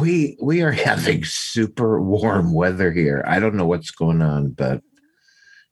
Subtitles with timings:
[0.00, 3.22] We we are having super warm weather here.
[3.26, 4.82] I don't know what's going on, but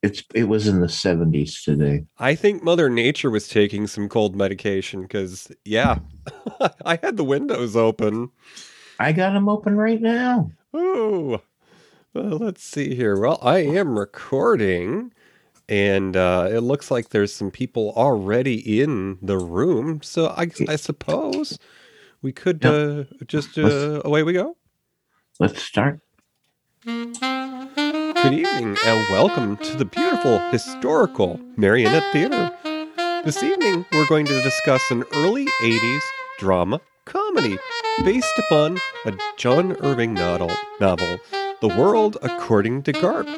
[0.05, 2.05] it's it was in the 70s today.
[2.19, 6.01] I think Mother Nature was taking some cold medication because, yeah,
[6.85, 8.31] I had the windows open.
[9.01, 10.51] I got them open right now.
[10.75, 11.41] Oh,
[12.13, 13.19] well, let's see here.
[13.19, 15.13] Well, I am recording,
[15.71, 20.03] and uh, it looks like there's some people already in the room.
[20.03, 21.59] So I, I suppose
[22.25, 22.73] we could Yep.
[22.73, 24.57] uh, just uh, away we go.
[25.39, 26.01] Let's start.
[26.87, 32.51] Good evening, and welcome to the beautiful historical Marionette Theater.
[33.27, 36.01] This evening, we're going to discuss an early 80s
[36.39, 37.59] drama comedy
[38.05, 41.19] based upon a John Irving novel, novel
[41.61, 43.29] The World According to Garp,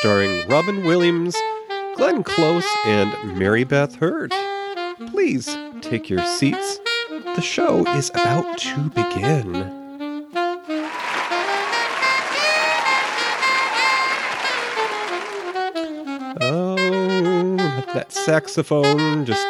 [0.00, 1.36] starring Robin Williams,
[1.94, 4.32] Glenn Close, and Mary Beth Hurt.
[5.10, 6.80] Please take your seats.
[7.24, 9.54] The show is about to begin.
[16.40, 17.56] Oh,
[17.94, 19.46] that saxophone just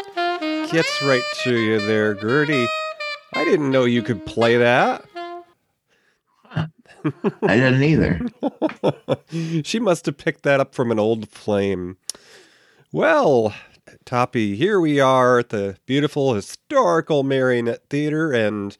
[0.72, 2.66] gets right to you there, Gertie.
[3.34, 5.04] I didn't know you could play that.
[6.54, 8.20] I didn't either.
[9.62, 11.96] she must have picked that up from an old flame.
[12.92, 13.54] Well,
[14.04, 18.76] Toppy, here we are at the beautiful historical Marionette Theater, and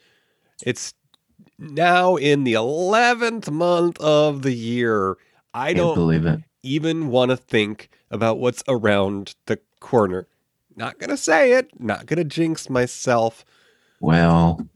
[0.65, 0.95] it's
[1.59, 5.17] now in the 11th month of the year.
[5.53, 6.41] I Can't don't believe it.
[6.63, 10.27] even want to think about what's around the corner.
[10.77, 13.45] Not going to say it, not going to jinx myself.
[14.01, 14.67] Well,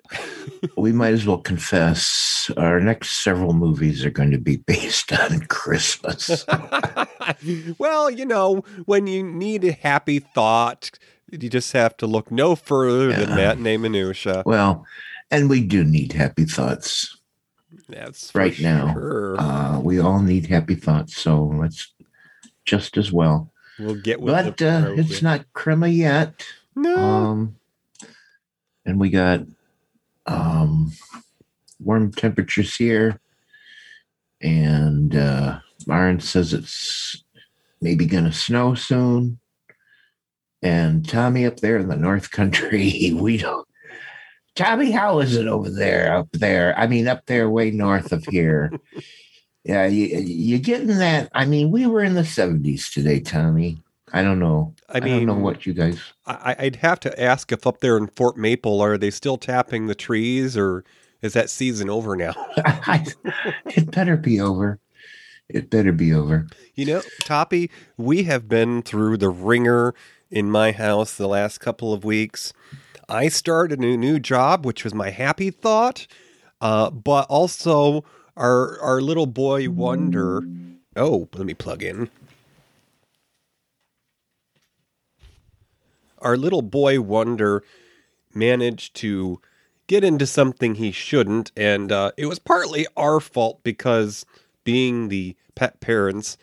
[0.77, 5.41] we might as well confess our next several movies are going to be based on
[5.49, 6.45] Christmas.
[7.79, 10.91] well, you know, when you need a happy thought,
[11.31, 13.35] you just have to look no further than Yeah.
[13.35, 14.43] matinee minutia.
[14.45, 14.85] well,
[15.31, 17.17] and we do need happy thoughts
[17.89, 18.95] That's right now.
[19.39, 21.93] Uh, we all need happy thoughts, so let's
[22.67, 23.51] just as well.
[23.79, 26.45] we'll get with But uh, it's not crema yet.
[26.77, 26.95] no.
[26.97, 27.57] Um,
[28.85, 29.41] and we got
[30.27, 30.93] um,
[31.81, 33.21] warm temperatures here,
[34.41, 37.25] and uh, Myron says it's
[37.81, 39.39] maybe going to snow soon.
[40.63, 43.69] And Tommy up there in the North Country, we don't.
[44.57, 46.17] Tommy, how is it over there?
[46.17, 48.73] Up there, I mean, up there, way north of here.
[49.65, 51.29] yeah, you you getting that?
[51.35, 53.83] I mean, we were in the seventies today, Tommy.
[54.15, 54.73] I don't know.
[54.89, 56.01] I mean, I, don't know what you guys.
[56.25, 59.89] I, I'd have to ask if up there in Fort Maple, are they still tapping
[59.89, 60.85] the trees or
[61.21, 62.33] is that season over now?
[63.67, 64.79] it better be over.
[65.49, 66.47] It better be over.
[66.77, 69.97] You know, Toppy, we have been through the ringer
[70.31, 72.53] in my house the last couple of weeks.
[73.09, 76.07] I started a new job, which was my happy thought,
[76.61, 78.05] uh, but also
[78.37, 80.45] our our little boy Wonder.
[80.95, 82.11] Oh, let me plug in.
[86.25, 87.63] Our little boy Wonder
[88.35, 89.41] managed to
[89.87, 94.25] get into something he shouldn't, and uh, it was partly our fault because
[94.65, 96.39] being the pet parents,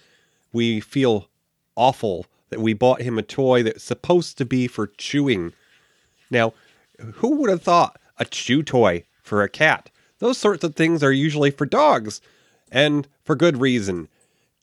[0.53, 1.27] we feel
[1.75, 5.53] awful that we bought him a toy that's supposed to be for chewing.
[6.29, 6.53] Now,
[7.15, 9.89] who would have thought a chew toy for a cat?
[10.19, 12.21] Those sorts of things are usually for dogs,
[12.71, 14.07] and for good reason.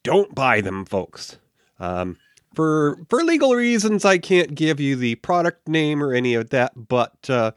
[0.03, 1.37] Don't buy them, folks.
[1.79, 2.17] Um,
[2.53, 6.71] for for legal reasons, I can't give you the product name or any of that.
[6.87, 7.51] But uh,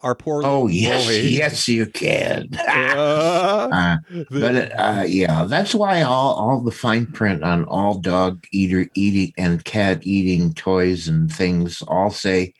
[0.00, 2.48] our poor Oh yes, boy- yes you can.
[2.68, 3.96] Uh, Uh,
[4.30, 9.32] but uh, yeah, that's why all all the fine print on all dog eater eating
[9.36, 12.54] and cat eating toys and things all say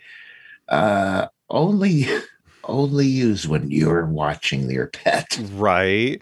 [0.68, 2.06] uh, only
[2.64, 5.38] only use when you're watching your pet.
[5.52, 6.20] Right.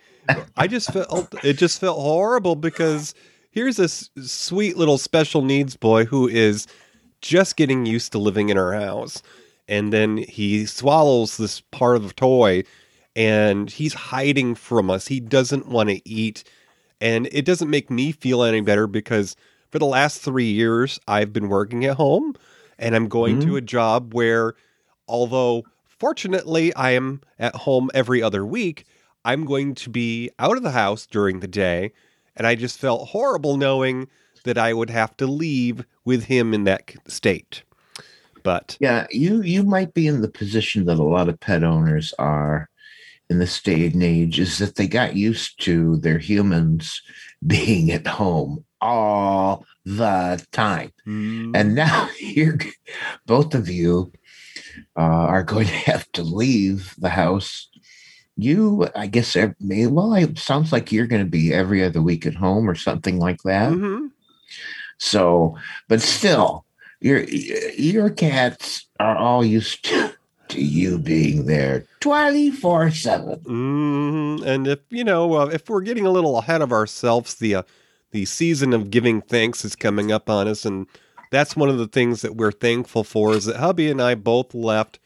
[0.57, 3.15] I just felt it just felt horrible because
[3.57, 6.67] here's this sweet little special needs boy who is
[7.23, 9.23] just getting used to living in our house.
[9.67, 12.65] And then he swallows this part of the toy
[13.17, 15.07] and he's hiding from us.
[15.07, 16.45] He doesn't want to eat.
[17.01, 19.37] And it doesn't make me feel any better because
[19.71, 22.35] for the last three years, I've been working at home
[22.79, 23.57] and I'm going to mm-hmm.
[23.57, 24.53] a job where,
[25.09, 28.85] although fortunately I am at home every other week,
[29.25, 31.93] I'm going to be out of the house during the day.
[32.37, 34.09] And I just felt horrible knowing
[34.45, 37.63] that I would have to leave with him in that state.
[38.43, 42.15] But Yeah, you you might be in the position that a lot of pet owners
[42.19, 42.69] are
[43.29, 47.03] in this day and age is that they got used to their humans
[47.45, 50.93] being at home all the time.
[51.57, 52.59] And now you're
[53.27, 54.13] both of you
[54.97, 57.69] uh, are going to have to leave the house
[58.37, 62.03] you, I guess, ev- may- well, it sounds like you're going to be every other
[62.03, 63.73] week at home or something like that.
[63.73, 64.11] Mhm.
[64.99, 65.57] So,
[65.89, 66.65] but still,
[67.01, 70.13] your your cats are all used to,
[70.49, 73.41] to you being there twenty four seven.
[73.41, 74.47] Mhm.
[74.47, 77.63] And if you know, uh, if we're getting a little ahead of ourselves, the uh,
[78.13, 80.87] the season of giving thanks is coming up on us, and
[81.31, 83.33] that's one of the things that we're thankful for.
[83.35, 84.99] Is that hubby and I both left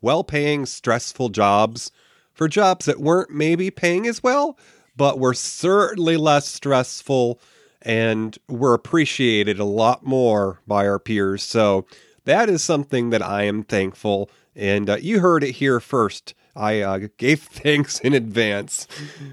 [0.00, 1.90] well-paying, stressful jobs
[2.38, 4.56] for jobs that weren't maybe paying as well,
[4.96, 7.38] but were certainly less stressful
[7.82, 11.42] and were appreciated a lot more by our peers.
[11.42, 11.84] So
[12.24, 14.30] that is something that I am thankful.
[14.54, 16.34] And uh, you heard it here first.
[16.54, 18.86] I uh, gave thanks in advance.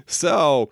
[0.06, 0.70] So,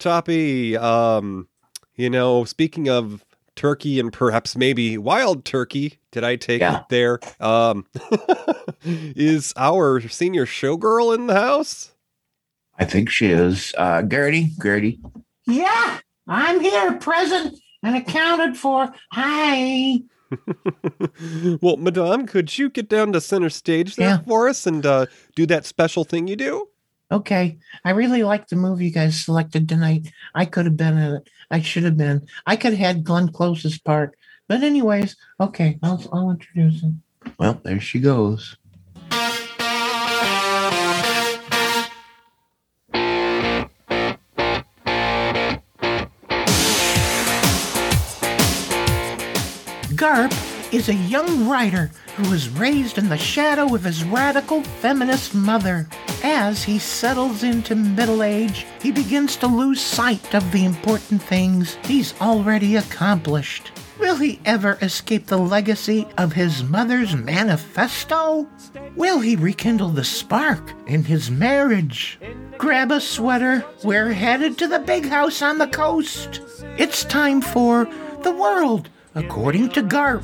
[0.00, 1.46] Toppy, um,
[1.94, 3.24] you know, speaking of
[3.56, 6.80] turkey and perhaps maybe wild turkey, did I take Yeah.
[6.80, 7.18] it there?
[7.40, 7.86] Um,
[8.84, 11.92] is our senior showgirl in the house?
[12.78, 13.74] I think she is.
[13.76, 15.00] Uh, Gertie, Gertie.
[15.46, 18.92] Yeah, I'm here, present and accounted for.
[19.12, 20.00] Hi.
[21.60, 24.18] well, Madame, could you get down to center stage there Yeah.
[24.26, 26.68] for us and uh, do that special thing you do?
[27.10, 30.12] Okay, I really like the movie you guys selected tonight.
[30.34, 31.30] I could have been in it.
[31.50, 32.26] I should have been.
[32.46, 34.14] I could have had Glenn Close's part.
[34.46, 37.02] But anyways, okay, I'll, I'll introduce him.
[37.38, 38.56] Well, there she goes.
[50.72, 55.88] Is a young writer who was raised in the shadow of his radical feminist mother.
[56.22, 61.78] As he settles into middle age, he begins to lose sight of the important things
[61.84, 63.72] he's already accomplished.
[63.98, 68.46] Will he ever escape the legacy of his mother's manifesto?
[68.94, 72.20] Will he rekindle the spark in his marriage?
[72.58, 76.40] Grab a sweater, we're headed to the big house on the coast.
[76.76, 77.88] It's time for
[78.22, 80.22] The World According to Garp,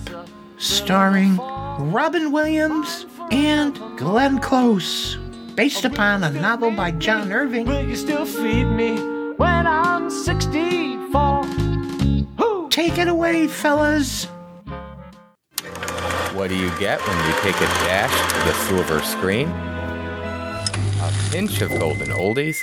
[0.59, 5.17] starring Robin Williams and Glenn Close,
[5.55, 7.67] based upon a novel by John Irving.
[7.67, 8.97] Will you still feed me
[9.37, 11.45] when I'm 64?
[11.45, 12.69] Who?
[12.71, 14.27] Take it away, fellas.
[16.35, 19.49] What do you get when you take a dash to the silver screen?
[19.49, 22.61] A pinch of golden oldies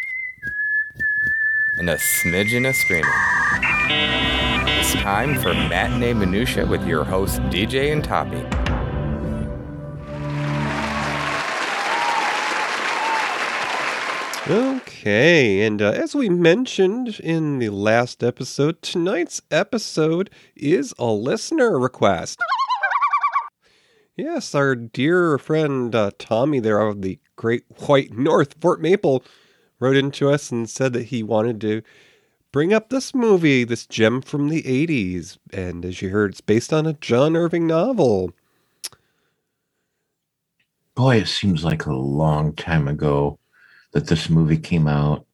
[1.81, 3.09] and a smidgen of screaming.
[4.77, 8.37] It's time for Matinee Minutia with your host, DJ and Toppy.
[14.47, 21.79] Okay, and uh, as we mentioned in the last episode, tonight's episode is a listener
[21.79, 22.39] request.
[24.15, 29.23] Yes, our dear friend uh, Tommy there of the Great White North, Fort Maple,
[29.81, 31.81] wrote into us and said that he wanted to
[32.51, 35.37] bring up this movie, this gem from the 80s.
[35.51, 38.31] And as you heard, it's based on a John Irving novel.
[40.95, 43.39] Boy, it seems like a long time ago
[43.93, 45.25] that this movie came out.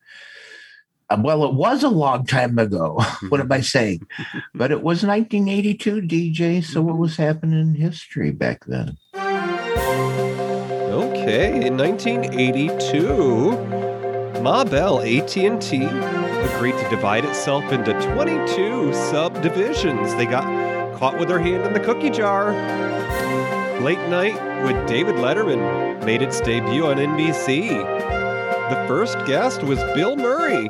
[1.10, 3.00] Uh, Well, it was a long time ago.
[3.30, 4.08] what am I saying?
[4.56, 6.64] But it was 1982, DJ.
[6.64, 8.98] So what was happening in history back then?
[10.90, 13.87] Okay, in 1982,
[14.42, 20.14] Ma Bell AT&T agreed to divide itself into 22 subdivisions.
[20.16, 20.45] They got
[20.97, 22.52] caught with their hand in the cookie jar.
[23.81, 27.69] Late Night with David Letterman made its debut on NBC.
[28.69, 30.69] The first guest was Bill Murray,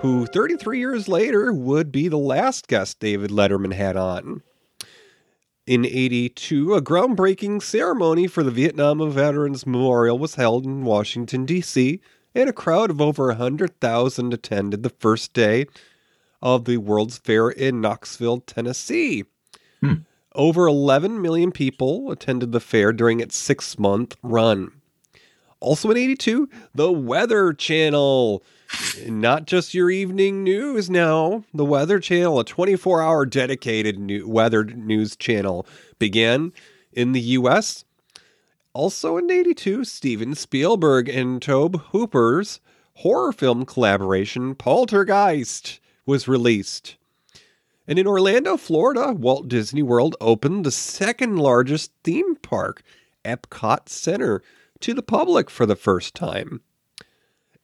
[0.00, 4.42] who 33 years later would be the last guest David Letterman had on.
[5.66, 12.00] In 82, a groundbreaking ceremony for the Vietnam Veterans Memorial was held in Washington, D.C.,
[12.34, 15.66] and a crowd of over 100,000 attended the first day
[16.42, 19.24] of the World's Fair in Knoxville, Tennessee.
[19.80, 19.94] Hmm.
[20.34, 24.72] Over 11 million people attended the fair during its six month run.
[25.60, 28.42] Also in 82, the Weather Channel.
[29.06, 31.44] Not just your evening news now.
[31.54, 35.66] The Weather Channel, a 24 hour dedicated new weather news channel,
[35.98, 36.52] began
[36.92, 37.83] in the U.S.
[38.74, 42.60] Also in 82, Steven Spielberg and Tobe Hooper's
[42.96, 46.96] horror film collaboration, Poltergeist, was released.
[47.86, 52.82] And in Orlando, Florida, Walt Disney World opened the second largest theme park,
[53.24, 54.42] Epcot Center,
[54.80, 56.60] to the public for the first time.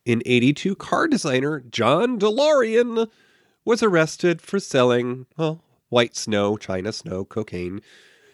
[0.05, 3.11] In 82, car designer John DeLorean
[3.65, 7.81] was arrested for selling, well, white snow, China snow, cocaine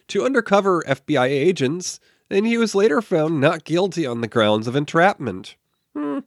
[0.08, 1.98] to undercover FBI agents,
[2.30, 5.56] and he was later found not guilty on the grounds of entrapment.
[5.94, 6.20] Hmm,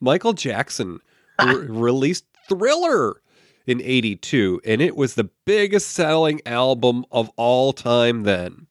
[0.00, 1.00] Michael Jackson
[1.44, 3.20] re- released Thriller
[3.66, 8.66] in 82, and it was the biggest selling album of all time then.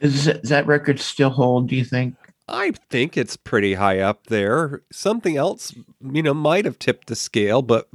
[0.00, 2.14] Is that, does that record still hold, do you think?
[2.46, 4.82] I think it's pretty high up there.
[4.92, 7.88] Something else, you know, might have tipped the scale, but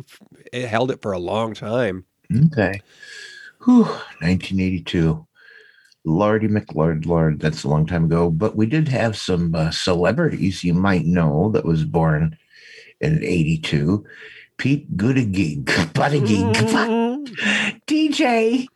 [0.51, 2.05] it held it for a long time.
[2.45, 2.81] Okay.
[3.65, 5.27] Whew, 1982.
[6.05, 8.29] Lordy McLord, Lord, that's a long time ago.
[8.29, 12.37] But we did have some uh, celebrities you might know that was born
[13.01, 14.05] in 82.
[14.57, 15.63] Pete Buttigieg,
[15.93, 16.53] Buttigieg,
[17.87, 18.67] DJ.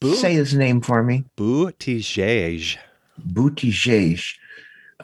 [0.00, 1.24] Boo, Say his name for me.
[1.36, 2.78] Buttigieg.
[3.20, 4.24] Buttigieg.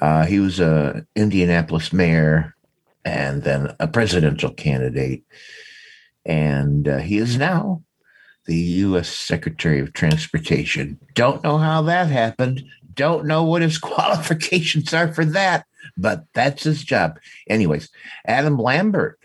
[0.01, 2.55] Uh, he was a Indianapolis mayor
[3.05, 5.23] and then a presidential candidate.
[6.25, 7.83] And uh, he is now
[8.47, 9.09] the U.S.
[9.09, 10.99] Secretary of Transportation.
[11.15, 12.65] Don't know how that happened.
[12.95, 17.19] Don't know what his qualifications are for that, but that's his job.
[17.49, 17.91] Anyways,
[18.27, 19.19] Adam Lambert,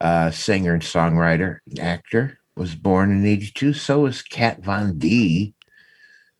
[0.00, 3.72] uh, singer and songwriter, and actor, was born in 82.
[3.72, 5.54] So was Kat Von D,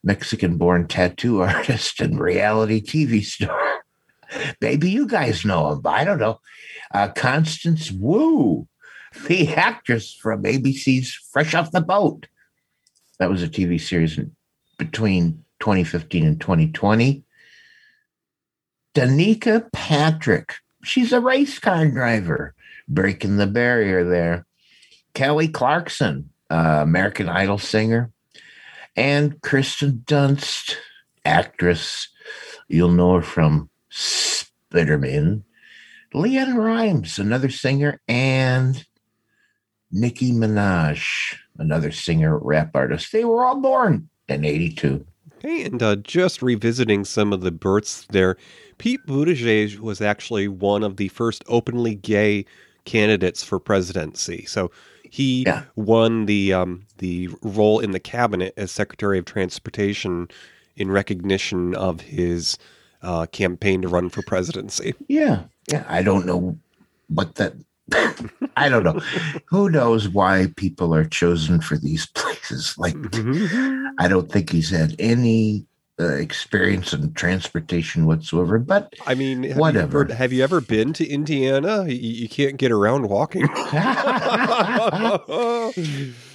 [0.05, 3.85] Mexican born tattoo artist and reality TV star.
[4.61, 5.83] Maybe you guys know him.
[5.85, 6.41] I don't know.
[6.93, 8.67] Uh, Constance Wu,
[9.27, 12.27] the actress from ABC's Fresh Off the Boat.
[13.19, 14.19] That was a TV series
[14.79, 17.23] between 2015 and 2020.
[18.95, 22.55] Danica Patrick, she's a race car driver,
[22.89, 24.45] breaking the barrier there.
[25.15, 28.11] Kelly Clarkson, uh, American Idol singer,
[28.97, 30.77] and Kirsten Dunst,
[31.25, 32.09] actress.
[32.69, 35.45] You'll know her from Spiderman.
[36.15, 38.85] LeAnn Rimes, another singer, and
[39.93, 43.13] Nicki Minaj, another singer, rap artist.
[43.13, 45.05] They were all born in 82.
[45.41, 48.37] Hey, and uh, just revisiting some of the births there,
[48.79, 52.45] Pete Buttigieg was actually one of the first openly gay
[52.85, 54.45] candidates for presidency.
[54.47, 54.71] So
[55.11, 55.65] he Yeah.
[55.77, 60.29] won the um, the role in the cabinet as Secretary of Transportation
[60.77, 62.57] in recognition of his
[63.03, 64.95] uh, campaign to run for presidency.
[65.09, 65.43] Yeah.
[65.71, 65.85] Yeah.
[65.89, 66.57] I don't know
[67.09, 67.55] what that.
[68.57, 69.01] I don't know.
[69.47, 72.33] Who knows why people are chosen for these places?
[72.79, 72.97] Like,
[73.99, 75.65] I don't think he's had any
[76.01, 78.59] uh, experience in transportation whatsoever.
[78.59, 79.99] But I mean, have Whatever.
[79.99, 81.85] You ever, have you ever been to Indiana?
[81.87, 83.43] You, you can't get around walking.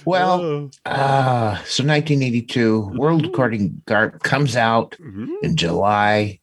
[0.04, 5.28] well, uh, so 1982, World According Garp comes out Mhm.
[5.42, 6.40] in July.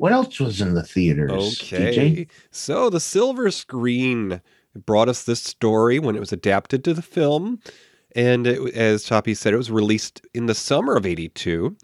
[0.00, 1.60] What else was in the theaters?
[1.60, 2.26] Okay.
[2.26, 2.28] DJ?
[2.50, 4.40] So the silver screen
[4.74, 7.60] brought us this story when it was adapted to the film.
[8.16, 11.76] And it, as Toppy said, it was released in the summer of 82.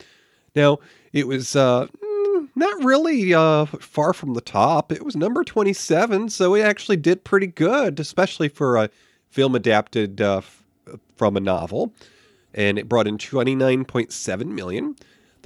[0.54, 0.78] Now,
[1.12, 4.92] it was uh, mm, not really uh, far from the top.
[4.92, 8.88] It was number 27, so it actually did pretty good, especially for a
[9.28, 10.64] film adapted uh, f-
[11.16, 11.92] from a novel.
[12.54, 14.96] And it brought in 29.7 million.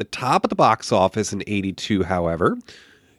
[0.01, 2.57] The top of the box office in 82, however,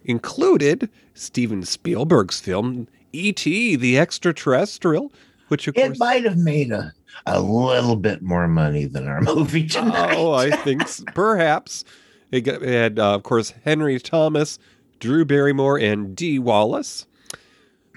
[0.03, 3.75] included Steven Spielberg's film E.T.
[3.75, 5.13] the Extraterrestrial,
[5.49, 6.91] which of It course might have made a,
[7.27, 10.15] a little bit more money than our movie tonight.
[10.17, 10.81] Oh, I think
[11.13, 11.85] perhaps.
[12.31, 14.57] It, got, it had, uh, of course, Henry Thomas,
[14.99, 17.05] Drew Barrymore, and Dee Wallace.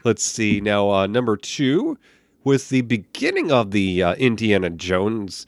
[0.05, 0.61] Let's see.
[0.61, 1.97] Now, uh, number two
[2.45, 5.47] was the beginning of the uh, Indiana Jones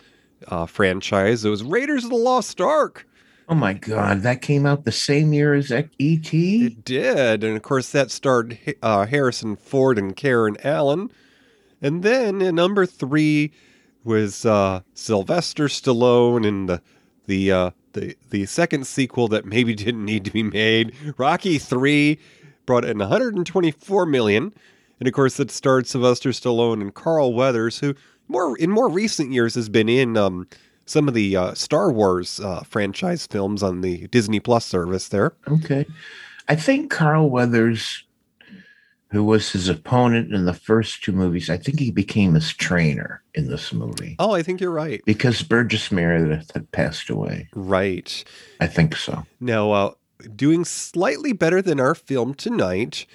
[0.49, 1.45] uh, franchise.
[1.45, 3.07] It was Raiders of the Lost Ark.
[3.49, 6.67] Oh my God, that came out the same year as E.T.?
[6.67, 7.45] It did.
[7.45, 11.11] And of course, that starred uh, Harrison Ford and Karen Allen.
[11.81, 13.53] And then in number three
[14.03, 16.81] was uh, Sylvester Stallone in the
[17.26, 20.95] the uh, the the second sequel that maybe didn't need to be made.
[21.17, 22.19] Rocky Three
[22.65, 24.53] brought in 124 million,
[24.99, 27.95] and of course it starred Sylvester Stallone and Carl Weathers, who
[28.29, 30.49] more in more recent years has been in um,
[30.87, 35.09] some of the uh, Star Wars uh, franchise films on the Disney Plus service.
[35.09, 35.85] There, Okay.
[36.49, 38.05] I think Carl Weathers,
[39.11, 43.23] who was his opponent in the first two movies, I think he became his trainer
[43.35, 45.02] in this movie oh, I think you're right.
[45.05, 47.49] because Burgess Meredith had passed away.
[47.55, 48.25] Right.
[48.61, 49.26] I think so.
[49.40, 49.90] Now, uh,
[50.35, 53.07] doing slightly better than our film tonight,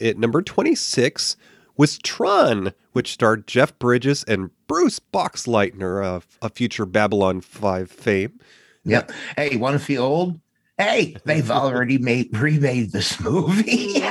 [0.00, 1.36] at number 26
[1.76, 8.40] was Tron, which starred Jeff Bridges and Bruce Boxleitner of a future Babylon 5 fame.
[8.84, 9.12] Yep.
[9.36, 10.40] Hey, want to feel old?
[10.78, 13.94] Hey, they've already made remade this movie.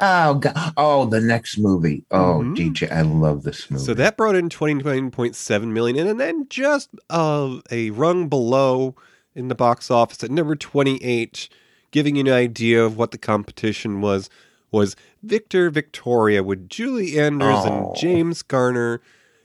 [0.00, 0.72] oh God!
[0.76, 2.04] Oh, the next movie.
[2.10, 2.56] Oh, Mhm.
[2.56, 3.84] DJ, I love this movie.
[3.84, 8.94] So that brought in 29.7 million and then just uh, a rung below
[9.34, 11.48] in the box office at number 28
[11.90, 14.30] giving you an idea of what the competition was,
[14.72, 17.88] was Victor Victoria with Julie Andrews Oh.
[17.90, 19.00] and James Garner,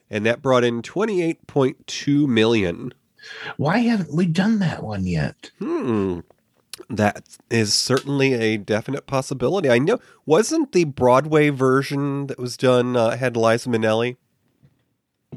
[0.10, 2.94] and that brought in 28.2 million.
[3.58, 5.52] Why haven't we done that one yet?
[5.60, 6.20] Hmm.
[6.90, 9.70] That is certainly a definite possibility.
[9.70, 10.00] I know.
[10.26, 14.16] Wasn't the Broadway version that was done uh, had Liza Minnelli?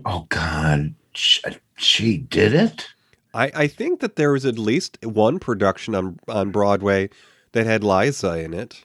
[0.04, 1.40] Oh God, she,
[1.76, 2.87] she did it.
[3.35, 7.09] I, I think that there was at least one production on on Broadway
[7.52, 8.85] that had Liza in it.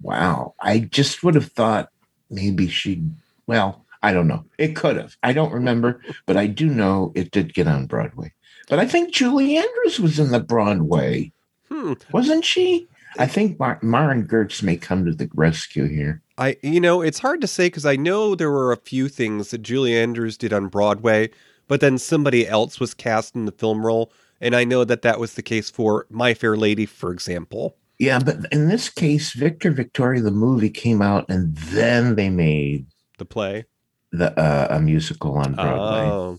[0.00, 1.90] Wow, I just would have thought
[2.30, 3.02] maybe she.
[3.46, 4.44] Well, I don't know.
[4.58, 5.16] It could have.
[5.22, 8.32] I don't remember, but I do know it did get on Broadway.
[8.68, 11.32] But I think Julie Andrews was in the Broadway,
[11.70, 11.94] Hmm.
[12.12, 12.86] wasn't she?
[13.18, 16.22] I think Mar- Maren Gertz may come to the rescue here.
[16.36, 19.50] I you know it's hard to say because I know there were a few things
[19.50, 21.30] that Julie Andrews did on Broadway,
[21.66, 25.18] but then somebody else was cast in the film role, and I know that that
[25.18, 27.74] was the case for My Fair Lady, for example.
[27.98, 32.86] Yeah, but in this case, Victor Victoria, the movie came out, and then they made
[33.18, 33.64] The play.
[34.12, 36.08] the uh, a musical on Broadway.
[36.10, 36.38] Oh.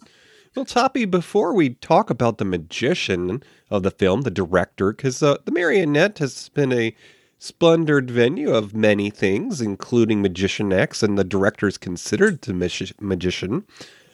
[0.55, 5.37] Well, Toppy, before we talk about the magician of the film, the director, because uh,
[5.45, 6.95] the Marionette has been a
[7.37, 12.91] splendid venue of many things, including Magician X, and the director is considered the magi-
[12.99, 13.65] magician.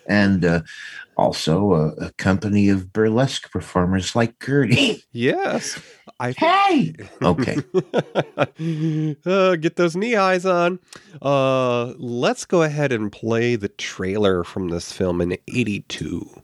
[0.08, 0.62] And uh,
[1.18, 5.04] also a, a company of burlesque performers like Gertie.
[5.12, 5.82] Yes.
[6.20, 7.58] I hey, okay.
[9.26, 10.80] uh, get those knee highs on.
[11.22, 16.42] Uh, let's go ahead and play the trailer from this film in 82.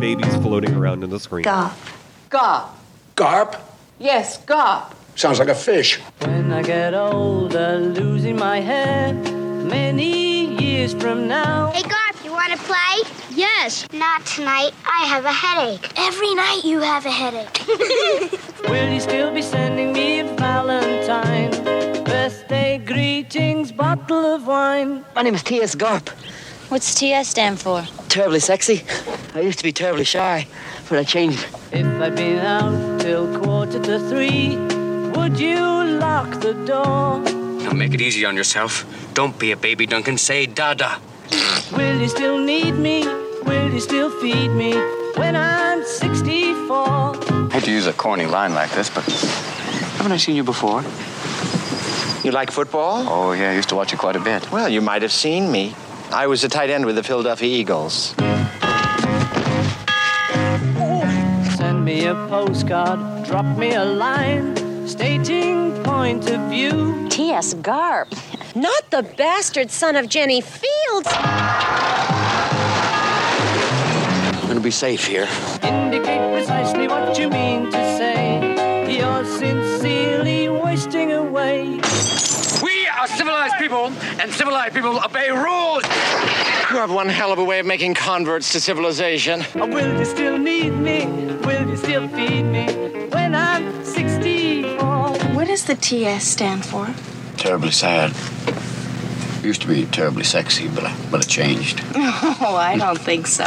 [0.00, 1.44] Babies floating around in the screen.
[1.44, 1.74] Garp.
[2.30, 2.68] Garp.
[3.14, 3.60] Garp?
[3.98, 4.94] Yes, Garp.
[5.18, 5.98] Sounds like a fish.
[6.20, 11.72] When I get older, losing my hair, many years from now.
[11.72, 13.02] Hey, Garp, you want to play?
[13.34, 13.84] Yes.
[13.92, 14.70] Not tonight.
[14.86, 15.90] I have a headache.
[15.98, 17.66] Every night you have a headache.
[18.68, 21.50] Will you still be sending me a Valentine?
[22.04, 25.04] Birthday greetings, bottle of wine.
[25.16, 25.74] My name is T.S.
[25.74, 26.10] Garp.
[26.70, 27.82] What's TS stand for?
[28.08, 28.84] Terribly sexy.
[29.34, 30.46] I used to be terribly shy,
[30.88, 31.44] but I changed.
[31.72, 34.77] If I'd been out till quarter to three,
[35.18, 35.60] would you
[35.98, 37.20] lock the door?
[37.64, 38.84] Now make it easy on yourself.
[39.14, 40.16] Don't be a baby, Duncan.
[40.16, 41.00] Say dada.
[41.76, 43.06] Will you still need me?
[43.44, 44.72] Will you still feed me
[45.16, 46.76] when I'm 64?
[46.78, 49.04] I hate to use a corny line like this, but
[49.98, 50.82] haven't I seen you before?
[52.24, 53.04] You like football?
[53.08, 54.50] Oh, yeah, I used to watch it quite a bit.
[54.52, 55.74] Well, you might have seen me.
[56.10, 58.14] I was a tight end with the Philadelphia Eagles.
[61.58, 64.57] Send me a postcard, drop me a line,
[64.88, 67.06] stating point of view.
[67.10, 67.54] T.S.
[67.54, 68.06] Garp.
[68.56, 71.08] Not the bastard son of Jenny Fields.
[74.40, 75.28] I'm gonna be safe here.
[75.62, 78.96] Indicate precisely what you mean to say.
[78.96, 81.80] You're sincerely wasting away.
[82.62, 85.84] We are civilized people, and civilized people obey rules.
[86.70, 89.44] You have one hell of a way of making converts to civilization.
[89.54, 91.06] Will you still need me?
[91.44, 92.66] Will you still feed me
[93.10, 93.87] when I'm 64?
[93.87, 93.87] What
[95.58, 96.94] does the TS stand for?
[97.36, 98.12] Terribly sad.
[99.44, 101.82] Used to be terribly sexy, but I, but it changed.
[102.40, 103.44] Oh, I don't think so.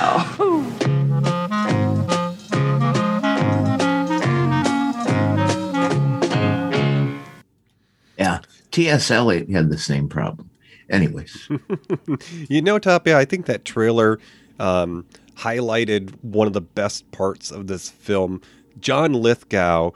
[8.17, 8.39] Yeah,
[8.71, 9.09] T.S.
[9.09, 10.49] Eliot had the same problem.
[10.89, 11.49] Anyways,
[12.49, 14.19] You know, Tapia, I think that trailer
[14.59, 18.41] um, highlighted one of the best parts of this film.
[18.81, 19.91] John Lithgow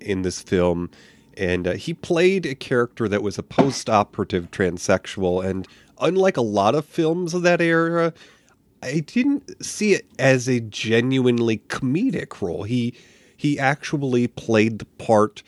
[0.00, 0.90] in this film,
[1.36, 5.44] and uh, he played a character that was a post operative transsexual.
[5.44, 5.66] And
[6.00, 8.12] unlike a lot of films of that era,
[8.82, 12.64] I didn't see it as a genuinely comedic role.
[12.64, 12.94] He
[13.36, 15.42] he actually played the part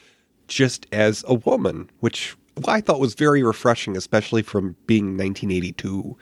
[0.48, 6.16] just as a woman, which I thought was very refreshing, especially from being 1982.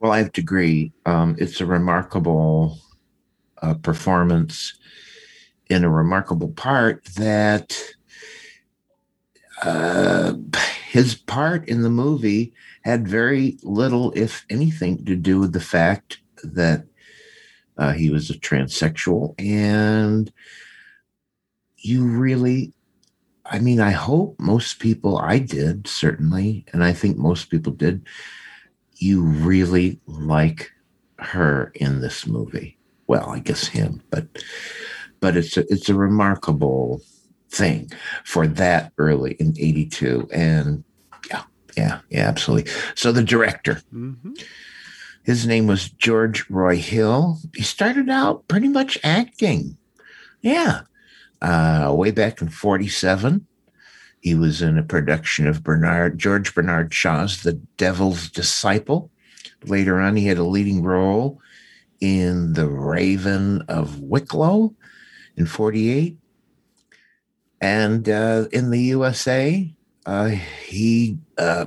[0.00, 0.92] well, I have to agree.
[1.06, 2.78] Um, it's a remarkable
[3.60, 4.74] uh, performance
[5.68, 7.78] in a remarkable part that
[9.62, 10.34] uh,
[10.88, 16.18] his part in the movie had very little, if anything, to do with the fact
[16.42, 16.84] that
[17.78, 19.34] uh, he was a transsexual.
[19.38, 20.32] And
[21.78, 22.72] you really,
[23.46, 28.06] I mean, I hope most people, I did certainly, and I think most people did,
[28.96, 30.70] you really like
[31.18, 32.78] her in this movie.
[33.06, 34.26] Well, I guess him, but
[35.20, 37.00] but it's a, it's a remarkable
[37.52, 37.90] thing
[38.24, 40.82] for that early in 82 and
[41.30, 41.42] yeah
[41.76, 44.32] yeah yeah absolutely so the director Mm-hmm.
[45.24, 47.38] His name was George Roy Hill.
[47.54, 49.76] He started out pretty much acting.
[50.40, 50.82] Yeah.
[51.40, 53.46] Uh, way back in 47,
[54.20, 59.10] he was in a production of Bernard George Bernard Shaw's The Devil's Disciple.
[59.64, 61.40] Later on, he had a leading role
[62.00, 64.74] in The Raven of Wicklow
[65.36, 66.16] in 48.
[67.62, 69.72] And uh, in the USA,
[70.04, 70.28] uh,
[70.66, 71.66] he uh,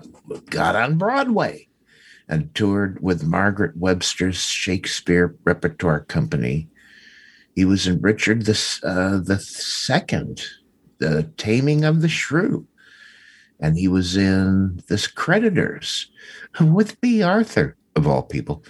[0.49, 1.69] got on Broadway
[2.27, 6.67] and toured with Margaret Webster's Shakespeare Repertoire Company.
[7.55, 10.43] He was in Richard the, uh, the Second,
[10.97, 12.67] The Taming of the Shrew.
[13.61, 16.11] And he was in This Creditors
[16.59, 18.65] with Bea Arthur, of all people.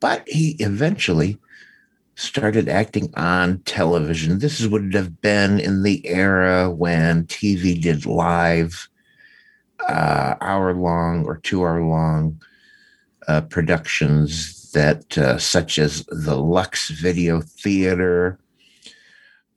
[0.00, 1.38] But he eventually
[2.20, 4.38] started acting on television.
[4.38, 8.88] This is what it have been in the era when TV did live,
[9.88, 12.40] uh, hour long or two hour long
[13.26, 18.38] uh, productions that, uh, such as the Lux Video Theater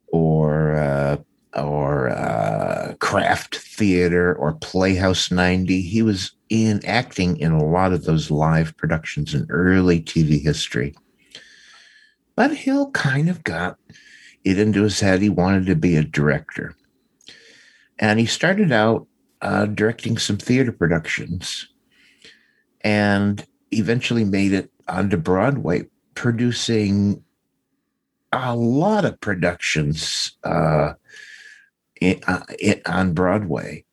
[0.08, 1.16] or uh,
[1.56, 5.82] or uh, Kraft Theater or Playhouse 90.
[5.82, 10.94] He was in acting in a lot of those live productions in early TV history.
[12.36, 13.78] But Hill kind of got
[14.44, 16.74] it into his head he wanted to be a director.
[17.98, 19.06] And he started out
[19.40, 21.68] uh, directing some theater productions
[22.80, 27.22] and eventually made it onto Broadway, producing
[28.32, 30.94] a lot of productions uh,
[32.00, 33.84] in, uh, in, on Broadway.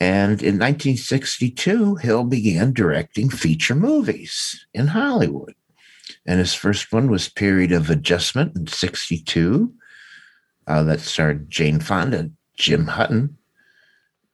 [0.00, 5.54] And in 1962, Hill began directing feature movies in Hollywood.
[6.26, 9.72] And his first one was Period of Adjustment in 62.
[10.66, 13.36] Uh, that starred Jane Fonda, Jim Hutton.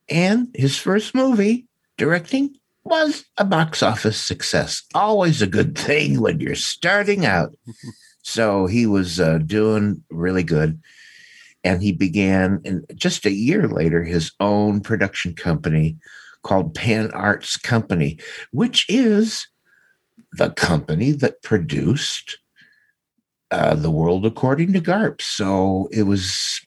[0.08, 4.82] And his first movie directing was a box office success.
[4.94, 7.54] Always a good thing when you're starting out.
[8.22, 10.80] so he was uh, doing really good.
[11.64, 15.96] And he began, in just a year later, his own production company
[16.42, 18.18] called Pan Arts Company,
[18.52, 19.48] which is
[20.36, 22.38] the company that produced
[23.50, 25.20] uh, The World According to Garp.
[25.20, 26.60] So it was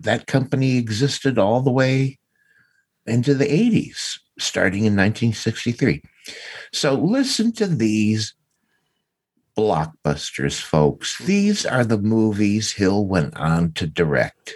[0.00, 2.18] that company existed all the way
[3.06, 6.02] into the 80s, starting in 1963.
[6.72, 8.34] So listen to these
[9.56, 11.18] blockbusters, folks.
[11.18, 14.54] These are the movies Hill went on to direct.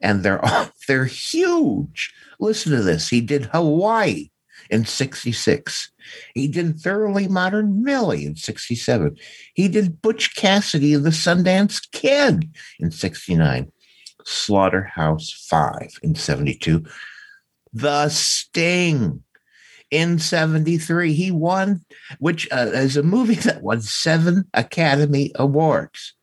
[0.00, 2.14] And they're all, they're huge.
[2.38, 3.08] Listen to this.
[3.08, 4.30] He did Hawaii
[4.70, 5.90] in 66.
[6.34, 9.16] He did Thoroughly Modern Millie in 67.
[9.54, 13.70] He did Butch Cassidy and the Sundance Kid in 69.
[14.24, 16.84] Slaughterhouse 5 in 72.
[17.72, 19.22] The Sting
[19.90, 21.12] in 73.
[21.12, 21.84] He won,
[22.18, 26.14] which uh, is a movie that won seven Academy Awards.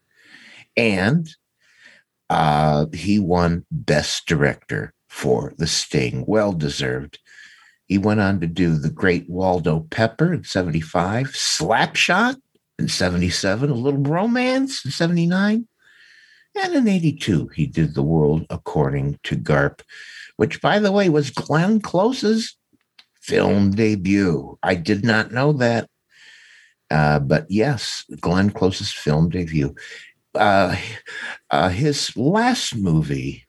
[0.78, 1.30] And
[2.30, 6.26] uh, he won Best Director for The Sting.
[6.28, 7.20] Well deserved.
[7.86, 12.38] He went on to do The Great Waldo Pepper in 75, Slapshot
[12.80, 15.68] in 77, A Little Romance in 79.
[16.58, 19.82] And in 82, he did The World According to Garp,
[20.38, 22.56] which, by the way, was Glenn Close's
[23.22, 24.58] film debut.
[24.64, 25.90] I did not know that.
[26.90, 29.76] Uh, but yes, Glenn Close's film debut.
[30.34, 30.76] Uh,
[31.50, 33.45] uh, his last movie,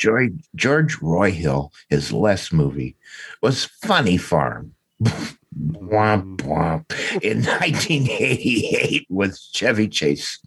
[0.00, 2.96] George, George Roy Hill, his last movie
[3.42, 4.74] was Funny Farm.
[5.02, 6.90] womp womp
[7.22, 10.40] in 1988 with Chevy Chase.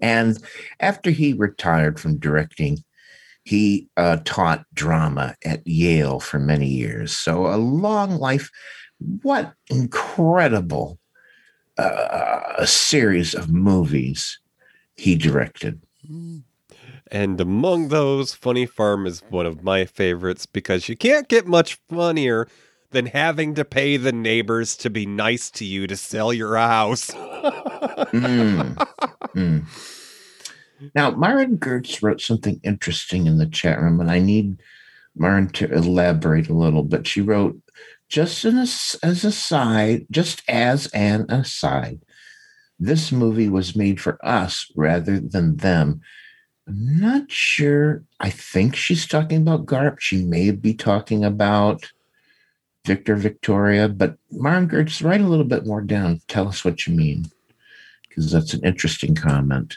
[0.00, 0.38] And
[0.80, 2.84] after he retired from directing,
[3.44, 7.16] he uh, taught drama at Yale for many years.
[7.16, 8.50] So a long life.
[9.22, 10.98] What incredible
[11.78, 14.38] uh, series of movies
[14.96, 15.80] he directed.
[17.10, 21.78] And among those, Funny Farm is one of my favorites because you can't get much
[21.88, 22.48] funnier
[22.90, 27.10] than having to pay the neighbors to be nice to you to sell your house.
[27.10, 28.74] mm.
[29.34, 29.64] Mm.
[30.94, 34.60] Now, Myron Gertz wrote something interesting in the chat room, and I need
[35.16, 37.06] Myron to elaborate a little bit.
[37.06, 37.60] She wrote,
[38.08, 42.00] just as, as a side, just as an aside,
[42.78, 46.00] this movie was made for us rather than them.
[46.68, 48.02] I'm not sure.
[48.20, 50.00] I think she's talking about Garp.
[50.00, 51.90] She may be talking about
[52.84, 56.20] Victor Victoria, but Gertz, write a little bit more down.
[56.28, 57.26] Tell us what you mean,
[58.08, 59.76] because that's an interesting comment.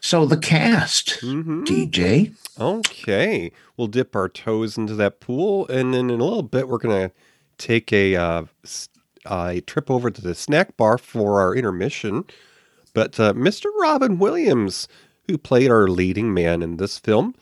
[0.00, 1.64] So the cast, Mhm.
[1.64, 2.32] DJ.
[2.58, 6.78] Okay, we'll dip our toes into that pool, and then in a little bit, we're
[6.78, 7.12] gonna
[7.58, 8.44] take a uh,
[9.26, 12.24] a trip over to the snack bar for our intermission.
[12.94, 13.66] But uh, Mr.
[13.80, 14.88] Robin Williams,
[15.30, 17.34] who played our leading man in this film,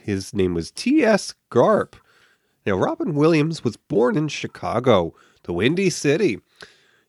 [0.00, 1.34] his name was T.S.
[1.50, 1.94] Garp.
[2.66, 6.40] Now, Robin Williams was born in Chicago, the Windy City,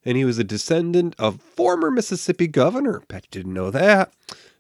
[0.06, 3.02] and he was a descendant of former Mississippi governor.
[3.08, 4.14] Bet you didn't know that.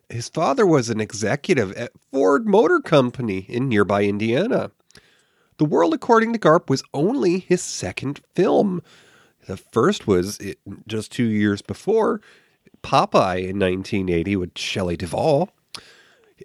[0.09, 4.71] His father was an executive at Ford Motor Company in nearby Indiana.
[5.57, 8.81] The World According to Garp was only his second film.
[9.47, 10.39] The first was
[10.87, 12.21] just two years before
[12.81, 15.49] Popeye in 1980 with Shelley Duvall.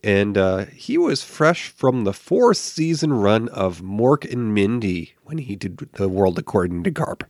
[0.02, 5.38] And uh, he was fresh from the fourth season run of Mork and Mindy when
[5.38, 7.24] he did The World According to Garp.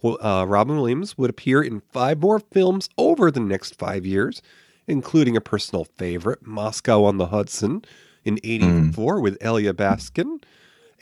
[0.00, 4.42] Well, uh, Robin Williams would appear in five more films over the next five years,
[4.86, 7.84] including a personal favorite, Moscow on the Hudson,
[8.24, 10.42] in 84 with Elya Baskin,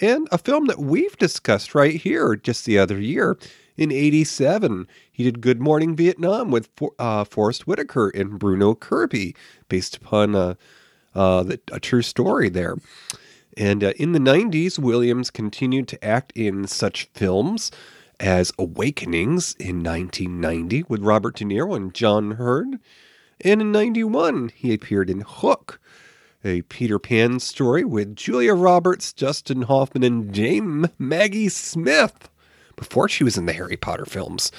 [0.01, 3.39] and a film that we've discussed right here just the other year.
[3.81, 9.35] In 87, he did Good Morning Vietnam with uh, Forest Whitaker and Bruno Kirby,
[9.71, 10.55] based upon uh,
[11.15, 12.77] uh, the, a true story there.
[13.57, 17.71] And uh, in the 90s, Williams continued to act in such films
[18.21, 22.81] as Awakenings in 1990 with Robert De Niro and John Heard.
[23.41, 25.81] And in 91, he appeared in Hook,
[26.45, 32.30] a Peter Pan story with Julia Roberts, Dustin Hoffman, and Dame Maggie Smith
[32.81, 34.51] before she was in the Harry Potter films.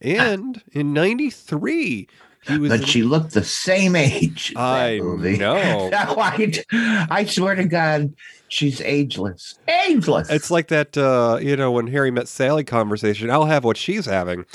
[0.00, 2.08] And in 93,
[2.46, 2.70] he was.
[2.70, 4.52] But in- she looked the same age.
[4.56, 5.36] I movie.
[5.36, 5.90] know.
[5.94, 8.14] I, I swear to God,
[8.48, 9.58] she's ageless.
[9.86, 10.30] Ageless.
[10.30, 13.30] It's like that, uh, you know, when Harry met Sally conversation.
[13.30, 14.46] I'll have what she's having.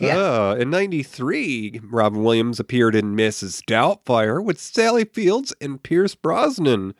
[0.00, 0.16] Yeah.
[0.16, 3.62] Uh, in '93, Robin Williams appeared in Mrs.
[3.64, 6.94] Doubtfire with Sally Fields and Pierce Brosnan.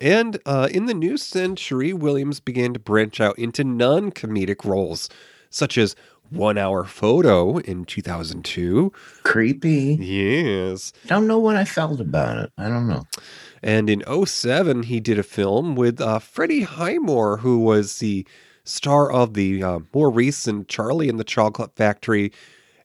[0.00, 5.08] And uh, in the new century, Williams began to branch out into non comedic roles,
[5.50, 5.96] such as
[6.30, 8.92] One Hour Photo in 2002.
[9.24, 9.98] creepy.
[10.00, 10.92] Yes.
[11.04, 12.52] I Don't know what I felt about it.
[12.56, 13.06] I don't know.
[13.62, 18.26] And in 07, he did a film with uh, Freddie Highmore, who was the
[18.62, 22.32] star of the uh, more recent Charlie and the Chocolate Factory,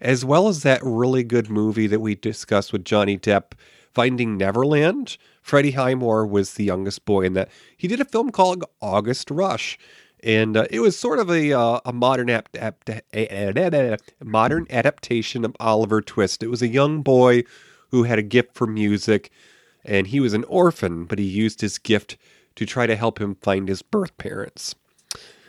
[0.02, 3.52] as well as that really good movie that we discussed with Johnny Depp,
[3.94, 5.18] Finding Neverland.
[5.44, 7.50] Freddie Highmore was the youngest boy in that.
[7.78, 9.78] He did a film called August Rush.
[10.24, 15.44] And uh, it was sort of a, uh, a modern ap- ap- a- modern adaptation
[15.44, 16.42] of Oliver Twist.
[16.42, 17.44] It was a young boy
[17.92, 19.32] who had a gift for music,
[19.84, 22.16] and he was an orphan, but he used his gift
[22.56, 24.76] to try to help him find his birth parents.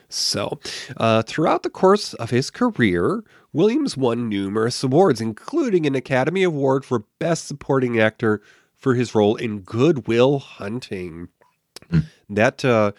[0.09, 0.59] So,
[0.97, 6.85] uh, throughout the course of his career, Williams won numerous awards, including an Academy Award
[6.85, 8.43] for Best Supporting Actor
[8.85, 11.29] for his role in Good Will Hunting.
[12.29, 12.93] That uh,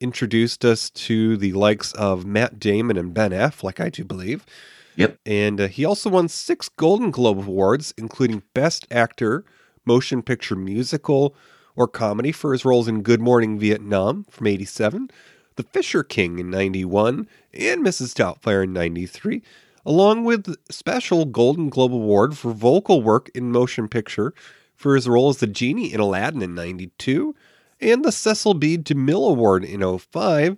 [0.00, 4.46] introduced us to the likes of Matt Damon and Ben Affleck, like I do believe.
[4.94, 5.18] Yep.
[5.26, 9.44] And uh, he also won six Golden Globe Awards, including Best Actor,
[9.84, 11.34] Motion Picture Musical,
[11.74, 15.10] or Comedy for his roles in Good Morning Vietnam from 87,
[15.56, 18.14] The Fisher King in 91, and Mrs.
[18.14, 19.42] Doubtfire in 93,
[19.84, 24.32] along with special Golden Globe Award for vocal work in motion picture
[24.74, 27.34] for his role as the genie in Aladdin in 92,
[27.80, 28.78] and the Cecil B.
[28.78, 30.56] DeMille Award in 05.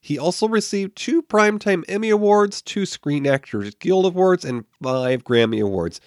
[0.00, 5.62] He also received two Primetime Emmy Awards, two Screen Actors Guild Awards, and five Grammy
[5.62, 6.00] Awards.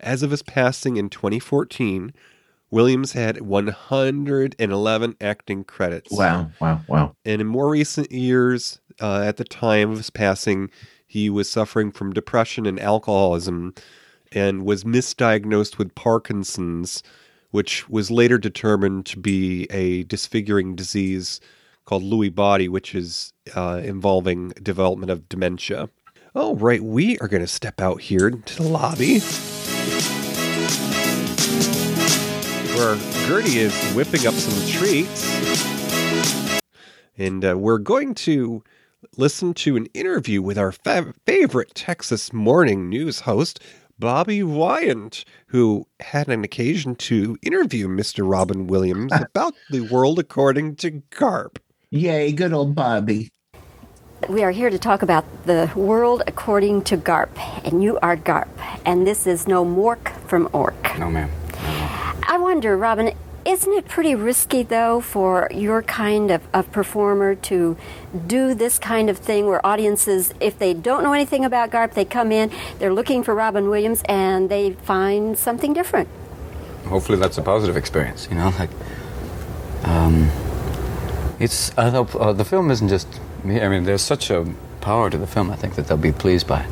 [0.00, 2.12] As of his passing in 2014,
[2.70, 6.12] Williams had 111 acting credits.
[6.12, 6.50] Wow.
[6.60, 6.80] Wow.
[6.88, 7.16] Wow.
[7.24, 10.70] And in more recent years, uh, at the time of his passing,
[11.06, 13.74] he was suffering from depression and alcoholism
[14.34, 17.02] and was misdiagnosed with Parkinson's,
[17.52, 21.40] which was later determined to be a disfiguring disease
[21.84, 25.88] called Lewy body, which is uh, involving development of dementia.
[26.34, 29.20] All right, we are going to step out here to the lobby
[32.74, 35.24] where Gertie is whipping up some treats.
[37.16, 38.64] And uh, we're going to
[39.16, 43.60] listen to an interview with our fa- favorite Texas morning news host,
[43.98, 48.28] Bobbie Wygant, who had an occasion to interview Mr.
[48.28, 51.58] Robin Williams about the world according to Garp.
[51.90, 53.30] Yay, good old Bobby.
[54.28, 57.28] We are here to talk about the world according to Garp,
[57.64, 58.48] and you are Garp,
[58.84, 60.98] and this is no Mork from Ork.
[60.98, 61.30] No, ma'am.
[62.26, 63.12] I wonder, Robin,
[63.44, 67.76] isn't it pretty risky though for your kind of, performer to
[68.26, 72.04] do this kind of thing where audiences, if they don't know anything about Garp, they
[72.04, 76.08] come in, they're looking for Robin Williams, and they find something different?
[76.86, 78.28] Hopefully, that's a positive experience.
[78.30, 78.70] You know, like,
[79.84, 80.30] um,
[81.38, 81.76] it's.
[81.78, 83.08] I hope uh, the film isn't just
[83.42, 83.60] me.
[83.60, 84.46] I mean, there's such a
[84.80, 85.50] power to the film.
[85.50, 86.70] I think that they'll be pleased by it.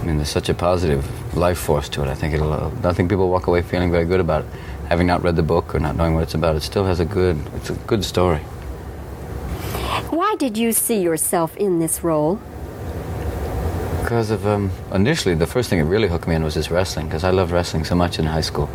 [0.00, 2.08] I mean, there's such a positive life force to it.
[2.08, 2.52] I think it'll.
[2.52, 4.50] Uh, I think people walk away feeling very good about it,
[4.88, 6.56] having not read the book or not knowing what it's about.
[6.56, 7.38] It still has a good.
[7.56, 8.38] It's a good story.
[10.10, 12.40] Why did you see yourself in this role?
[14.00, 17.06] Because of um, initially, the first thing that really hooked me in was this wrestling.
[17.06, 18.70] Because I loved wrestling so much in high school.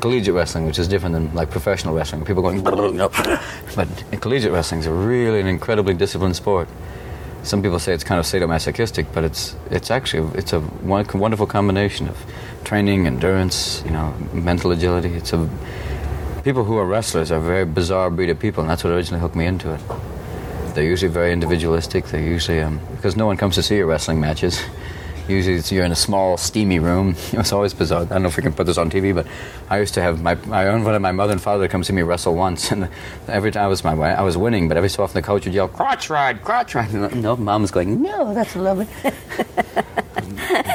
[0.00, 2.62] Collegiate wrestling, which is different than like professional wrestling, people going.
[2.62, 3.88] But
[4.20, 6.68] collegiate wrestling is a really an incredibly disciplined sport.
[7.42, 12.08] Some people say it's kind of sadomasochistic, but it's it's actually it's a wonderful combination
[12.08, 12.18] of
[12.66, 15.14] training, endurance, you know, mental agility.
[15.14, 15.48] It's a
[16.42, 19.20] people who are wrestlers are a very bizarre breed of people, and that's what originally
[19.20, 19.80] hooked me into it.
[20.74, 22.06] They're usually very individualistic.
[22.06, 24.60] They're usually um, because no one comes to see your wrestling matches.
[25.28, 27.16] Usually, you're in a small, steamy room.
[27.32, 28.02] It's always bizarre.
[28.02, 29.26] I don't know if we can put this on TV, but
[29.68, 32.34] I used to have my I invited my mother and father come see me wrestle
[32.34, 32.88] once, and
[33.26, 35.44] every time I was my way, I was winning, but every so often the coach
[35.44, 38.86] would yell, "Crotch ride, crotch ride." And no, mom was going, "No, that's lovely."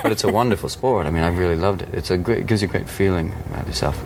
[0.04, 1.08] but it's a wonderful sport.
[1.08, 1.90] I mean, I really loved it.
[1.94, 3.98] It's a great, it gives you a great feeling about yourself.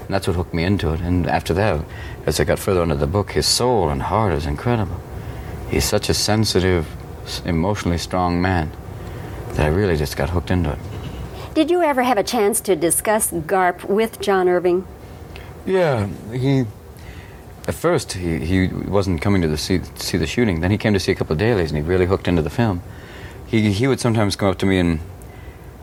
[0.00, 1.00] And that's what hooked me into it.
[1.00, 1.82] And after that,
[2.26, 5.00] as I got further into the book, his soul and heart is incredible.
[5.70, 6.86] He's such a sensitive,
[7.46, 8.70] emotionally strong man
[9.54, 10.78] that I really just got hooked into it.
[11.54, 14.86] Did you ever have a chance to discuss Garp with John Irving?
[15.66, 16.64] Yeah, he.
[17.66, 20.60] At first, he, he wasn't coming to the see, see the shooting.
[20.60, 22.50] Then he came to see a couple of dailies, and he really hooked into the
[22.50, 22.82] film.
[23.46, 25.00] He he would sometimes come up to me and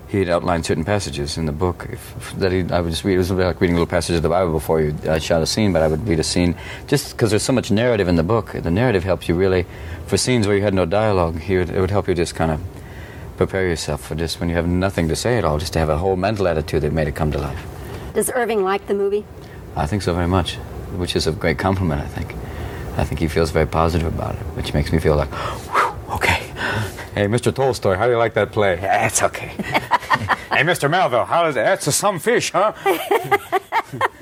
[0.10, 3.15] he'd outline certain passages in the book if, that he, I would just read.
[3.15, 5.45] It was like reading a little passage of the Bible before you uh, shot a
[5.45, 6.55] scene, but I would read a scene
[6.88, 8.51] just because there's so much narrative in the book.
[8.51, 9.65] The narrative helps you really
[10.05, 11.39] for scenes where you had no dialogue.
[11.39, 12.62] He would, it would help you just kind of
[13.47, 15.89] prepare yourself for this when you have nothing to say at all, just to have
[15.89, 17.65] a whole mental attitude that made it come to life.
[18.13, 19.25] Does Irving like the movie?
[19.75, 20.58] I think so very much,
[21.01, 22.01] which is a great compliment.
[22.01, 22.36] I think.
[22.99, 25.30] I think he feels very positive about it, which makes me feel like,
[25.73, 26.39] whew, okay.
[27.15, 27.54] Hey, Mr.
[27.54, 28.80] Tolstoy, how do you like that play?
[28.80, 29.47] Yeah, it's okay.
[29.58, 30.89] hey, Mr.
[30.89, 31.63] Melville, how is it?
[31.63, 32.73] That's a some fish, huh?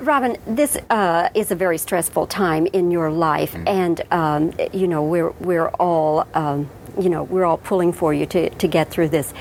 [0.00, 3.68] Robin, this uh, is a very stressful time in your life, mm.
[3.68, 8.24] and um, you know we're we're all um, you know we're all pulling for you
[8.26, 9.34] to to get through this.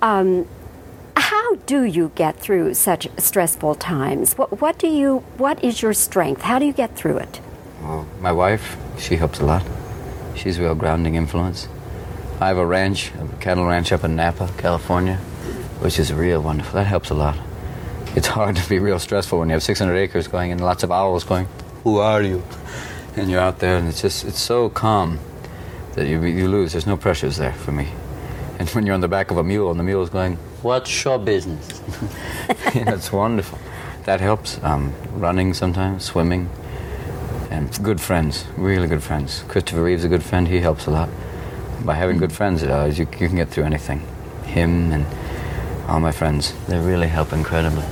[0.00, 0.48] Um,
[1.16, 4.34] how do you get through such stressful times?
[4.38, 6.42] What what do you what is your strength?
[6.42, 7.40] How do you get through it?
[7.82, 9.66] Well, my wife, she helps a lot.
[10.34, 11.68] She's a real grounding influence.
[12.40, 15.16] I have a ranch, a cattle ranch up in Napa, California,
[15.80, 16.74] which is real wonderful.
[16.74, 17.36] That helps a lot
[18.16, 20.90] it's hard to be real stressful when you have 600 acres going and lots of
[20.90, 21.46] owls going,
[21.84, 22.42] "Who are you?"
[23.14, 25.20] And you're out there, and it's just it's so calm
[25.94, 26.72] that you you lose.
[26.72, 27.88] There's no pressures there for me.
[28.58, 31.04] And when you're on the back of a mule and the mule is going, "What's
[31.04, 31.82] your business?"
[32.74, 33.58] it's wonderful.
[34.04, 34.58] That helps.
[34.62, 36.48] Um, running sometimes, swimming,
[37.50, 39.44] and good friends, really good friends.
[39.46, 40.48] Christopher Reeve's a good friend.
[40.48, 41.10] He helps a lot.
[41.84, 44.00] By having good friends, uh, you, you can get through anything.
[44.44, 45.04] Him and
[45.86, 47.84] all my friends, they really help incredibly.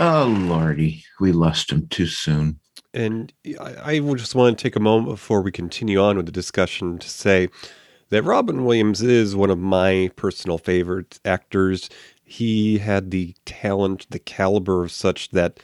[0.00, 2.58] Oh, Lordy, we lost him too soon.
[2.92, 6.32] And I, I just want to take a moment before we continue on with the
[6.32, 7.48] discussion to say
[8.08, 11.88] that Robin Williams is one of my personal favorite actors.
[12.24, 15.60] He had the talent, the caliber of such that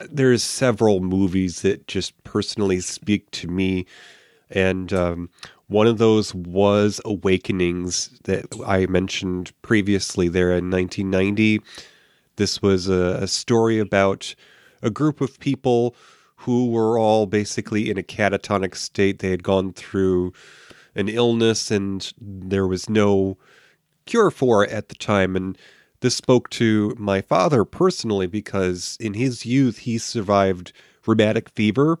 [0.00, 3.86] uh, there's several movies that just personally speak to me.
[4.50, 5.30] And um,
[5.68, 11.60] one of those was Awakenings that I mentioned previously there in 1990
[12.40, 14.34] this was a, a story about
[14.80, 15.94] a group of people
[16.36, 19.18] who were all basically in a catatonic state.
[19.18, 20.32] They had gone through
[20.94, 23.36] an illness and there was no
[24.06, 25.36] cure for it at the time.
[25.36, 25.58] And
[26.00, 30.72] this spoke to my father personally because in his youth he survived
[31.06, 31.98] rheumatic fever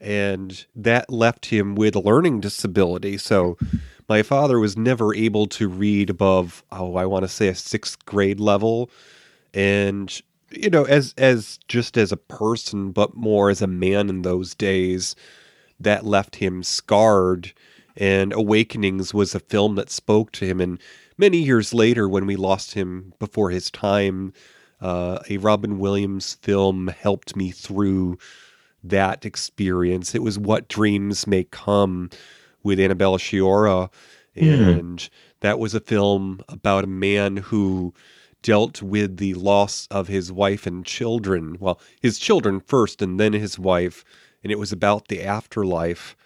[0.00, 3.18] and that left him with a learning disability.
[3.18, 3.58] So
[4.08, 8.06] my father was never able to read above, oh, I want to say a sixth
[8.06, 8.88] grade level
[9.54, 14.22] and you know as as just as a person but more as a man in
[14.22, 15.14] those days
[15.80, 17.52] that left him scarred.
[17.96, 20.60] And awakenings was a film that spoke to him.
[20.60, 20.80] And
[21.16, 24.32] many years later when we lost him before his time
[24.80, 28.16] uh, a robin williams film helped me through
[28.84, 30.14] that experience.
[30.14, 32.10] It was what dreams may come
[32.62, 33.90] with annabella sciorra
[34.36, 34.78] mm.
[34.78, 35.08] and
[35.40, 37.92] that was a film about a man who
[38.42, 41.56] dealt with the loss of his wife and children.
[41.58, 44.04] Well, his children first and then his wife.
[44.42, 46.16] And it was about the afterlife.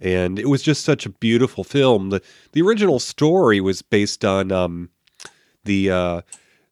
[0.00, 2.10] And it was just such a beautiful film.
[2.10, 2.20] The
[2.52, 4.90] the original story was based on um,
[5.64, 6.22] the uh,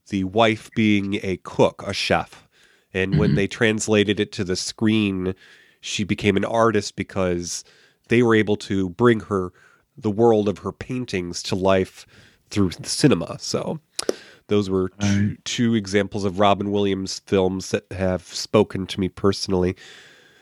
[0.08, 2.48] the wife being a cook, a chef.
[2.92, 5.34] And when they translated it to the screen,
[5.80, 7.64] she became an artist because
[8.08, 9.52] they were able to bring her
[9.96, 12.04] the world of her paintings to life
[12.50, 13.38] through the cinema.
[13.38, 13.78] So
[14.50, 19.76] those were two, two examples of Robin Williams films that have spoken to me personally.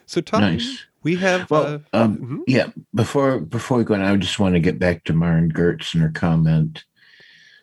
[0.07, 0.87] So Tom, Nice.
[1.03, 2.69] we have Well, uh, um, yeah.
[2.95, 6.03] Before before we go on, I just want to get back to Maren Gertz and
[6.03, 6.85] her comment.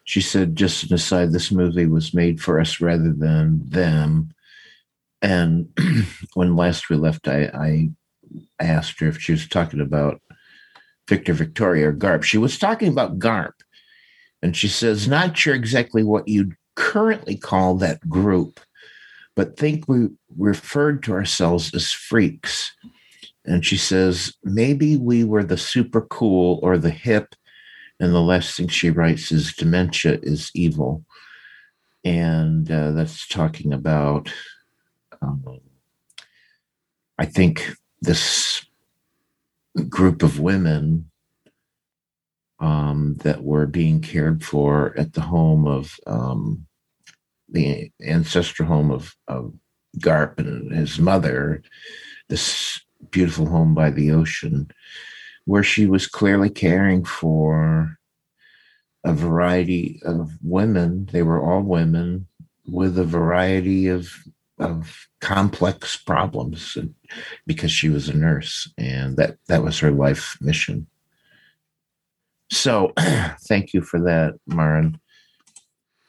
[0.06, 4.30] She said, "Just an aside, this movie was made for us rather than them."
[5.24, 5.70] And
[6.36, 7.90] when last we left, I, I
[8.60, 10.22] asked her if she was talking about
[11.10, 12.22] Victor Victoria or Garp.
[12.22, 13.54] She was talking about Garp,
[14.46, 18.60] and she says, "Not sure exactly what you'd currently call that group,
[19.36, 22.72] but think we referred to ourselves as freaks."
[23.46, 27.36] And she says, maybe we were the super cool or the hip.
[28.00, 31.06] And the last thing she writes is dementia is evil.
[32.04, 34.32] And uh, that's talking about,
[35.22, 35.60] um,
[37.18, 38.66] I think, this
[39.90, 41.10] group of women
[42.60, 46.66] um, that were being cared for at the home of um,
[47.50, 49.54] the ancestral home of, of
[50.00, 51.62] Garp and his mother,
[52.30, 52.82] this
[53.12, 54.70] beautiful home by the ocean,
[55.46, 57.98] where she was clearly caring for
[59.04, 61.08] a variety of women.
[61.12, 62.28] They were all women
[62.68, 64.12] with a variety of
[64.58, 66.78] of complex problems
[67.46, 70.88] because she was a nurse and that that was her life mission.
[72.56, 72.94] So
[73.48, 75.00] thank you for that, Marin.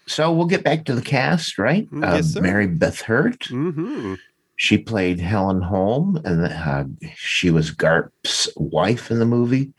[0.06, 1.90] So we'll get back to the cast, right?
[1.90, 2.40] Mm, yes, sir.
[2.40, 3.46] Mary Beth Hurt.
[3.46, 4.14] hmm
[4.54, 6.84] She played Helen Holm, and uh,
[7.16, 9.72] she was Garp's wife in the movie.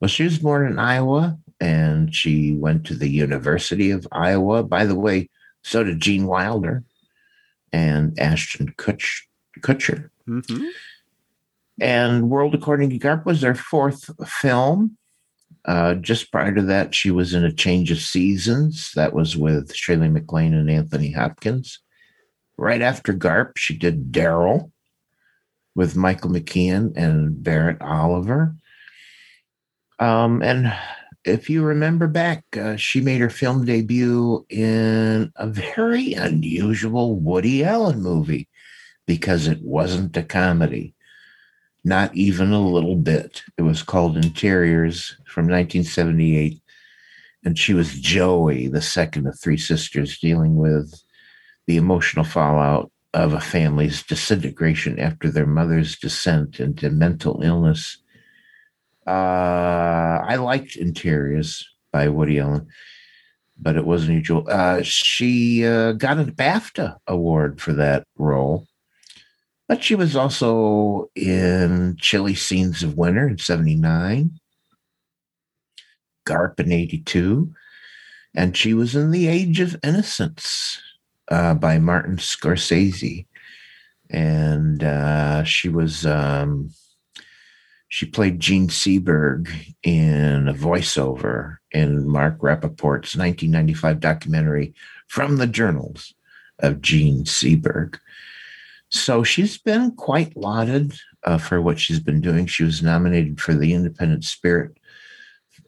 [0.00, 4.62] Well, she was born in Iowa, and she went to the University of Iowa.
[4.62, 5.28] By the way,
[5.62, 6.82] so did Gene Wilder
[7.70, 9.24] and Ashton Kutch,
[9.60, 10.08] Kutcher.
[10.24, 10.68] hmm
[11.78, 14.96] And World According to Garp was their fourth film.
[15.64, 18.92] Uh, just prior to that, she was in A Change of Seasons.
[18.94, 21.80] That was with Shirley MacLaine and Anthony Hopkins.
[22.56, 24.70] Right after Garp, she did Daryl
[25.74, 28.54] with Michael McKean and Barret Oliver.
[29.98, 30.72] Um, and
[31.24, 37.64] if you remember back, uh, she made her film debut in a very unusual Woody
[37.64, 38.48] Allen movie
[39.06, 40.94] because it wasn't a comedy
[41.84, 43.42] not even a little bit.
[43.56, 46.60] It was called Interiors from 1978.
[47.44, 51.02] And she was Joey, the second of three sisters, dealing with
[51.66, 57.98] the emotional fallout of a family's disintegration after their mother's descent into mental illness.
[59.06, 62.68] Uh, I liked Interiors by Woody Allen,
[63.58, 64.46] but it wasn't usual.
[64.48, 68.66] Uh, she uh, got a BAFTA award for that role.
[69.70, 74.40] But she was also in Chilly Scenes of Winter in 79,
[76.26, 77.54] Garp in 82,
[78.34, 80.82] and she was in The Age of Innocence
[81.30, 83.28] uh, by Martin Scorsese.
[84.10, 86.70] And uh, she was, um,
[87.86, 89.52] she played Jean Seberg
[89.84, 94.74] in a voiceover in Mark Rappaport's 1995 documentary
[95.06, 96.12] From the Journals
[96.58, 98.00] of Jean Seberg.
[98.90, 100.92] So she's been quite lauded
[101.24, 102.46] uh, for what she's been doing.
[102.46, 104.76] She was nominated for the Independent Spirit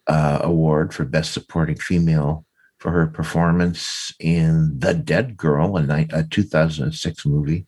[0.09, 2.45] uh, Award for Best Supporting Female
[2.79, 7.66] for her performance in The Dead Girl, a, ni- a 2006 movie.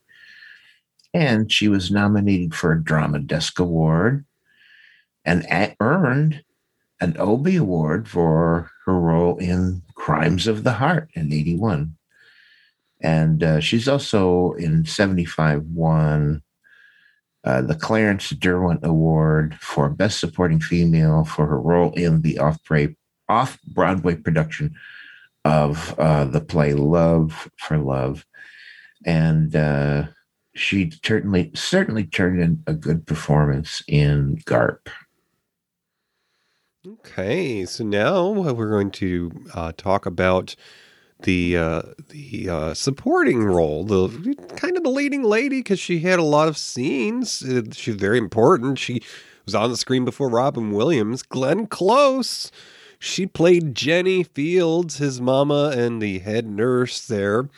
[1.12, 4.24] And she was nominated for a Drama Desk Award
[5.24, 6.42] and a- earned
[7.00, 11.94] an Obie Award for her role in Crimes of the Heart in 81
[13.05, 16.42] and uh, she's also in 75 won
[17.44, 22.96] uh, the clarence derwent award for best supporting female for her role in the off-broadway,
[23.28, 24.74] off-broadway production
[25.44, 28.24] of uh, the play love for love.
[29.05, 30.05] And uh,
[30.55, 34.88] she certainly certainly turned in a good performance in garp.
[36.86, 40.57] Okay, so now we're going to uh, talk about
[41.24, 44.08] the uh, the uh, supporting role, the
[44.56, 47.42] kind of the leading lady, because she had a lot of scenes.
[47.42, 48.78] Uh, She's very important.
[48.78, 49.02] She
[49.44, 51.22] was on the screen before Robin Williams.
[51.22, 52.50] Glenn Close.
[52.98, 57.50] She played Jenny Fields, his mama, and the head nurse there.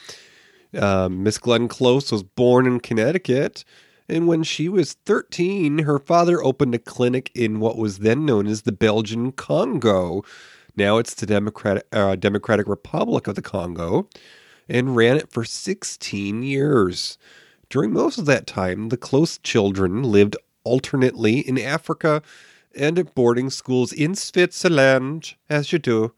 [0.76, 3.64] Uh, Miss Glenn Close was born in Connecticut.
[4.08, 8.46] And when she was 13, her father opened a clinic in what was then known
[8.46, 10.22] as the Belgian Congo.
[10.76, 14.08] Now it's the Democratic, uh, Democratic Republic of the Congo.
[14.68, 17.18] and ran it for 16 years.
[17.70, 22.20] During most of that time, the close children lived alternately in Africa
[22.74, 26.12] and at boarding schools in Switzerland, as you do.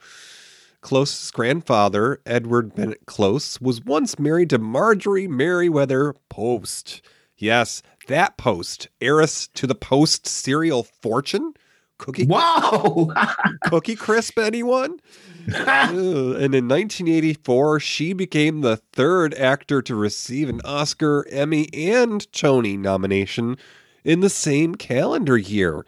[0.81, 7.03] Close's grandfather, Edward Bennett Close, was once married to Marjorie Merriweather Post.
[7.37, 11.53] Yes, that Post, heiress to the Post cereal fortune.
[11.99, 12.27] Cookie.
[12.27, 13.11] Wow!
[13.65, 15.01] Cookie Crisp, anyone?
[15.47, 22.77] And in 1984, she became the third actor to receive an Oscar, Emmy, and Tony
[22.77, 23.57] nomination
[24.05, 25.85] in the same calendar year.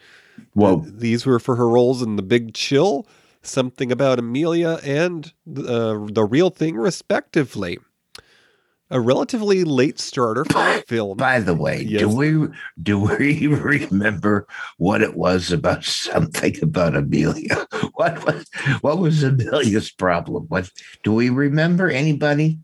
[0.55, 0.85] Whoa.
[0.87, 3.07] These were for her roles in The Big Chill,
[3.43, 7.79] Something About Amelia, and uh, The Real Thing, respectively.
[8.93, 11.17] A relatively late starter for the film.
[11.17, 12.01] By the way, Yes.
[12.01, 12.49] do we
[12.83, 13.47] do we
[13.91, 14.47] remember
[14.79, 17.67] what it was about something about Amelia?
[17.95, 18.47] What was
[18.81, 20.47] what was Amelia's problem?
[20.49, 20.71] What
[21.05, 21.91] do we remember?
[21.91, 22.59] Anybody?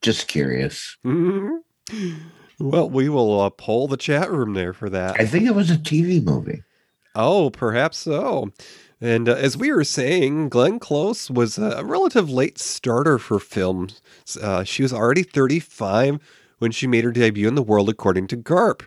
[0.00, 0.96] Just curious.
[1.04, 1.58] Mhm.
[2.58, 5.20] Well, we will uh, poll the chat room there for that.
[5.20, 6.62] I think it was a TV movie.
[7.14, 8.50] Oh, perhaps so.
[9.00, 14.00] And uh, as we were saying, Glenn Close was a relative late starter for films.
[14.40, 16.18] Uh, she was already 35
[16.58, 18.82] when she made her debut in the world, according to Garp.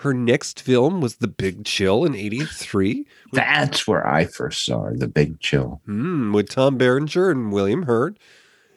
[0.00, 4.94] Her next film was The Big Chill in 83 That's where I first saw her,
[4.94, 5.80] The Big Chill.
[5.86, 8.18] Hmm, with Tom Berenger and William Hurt.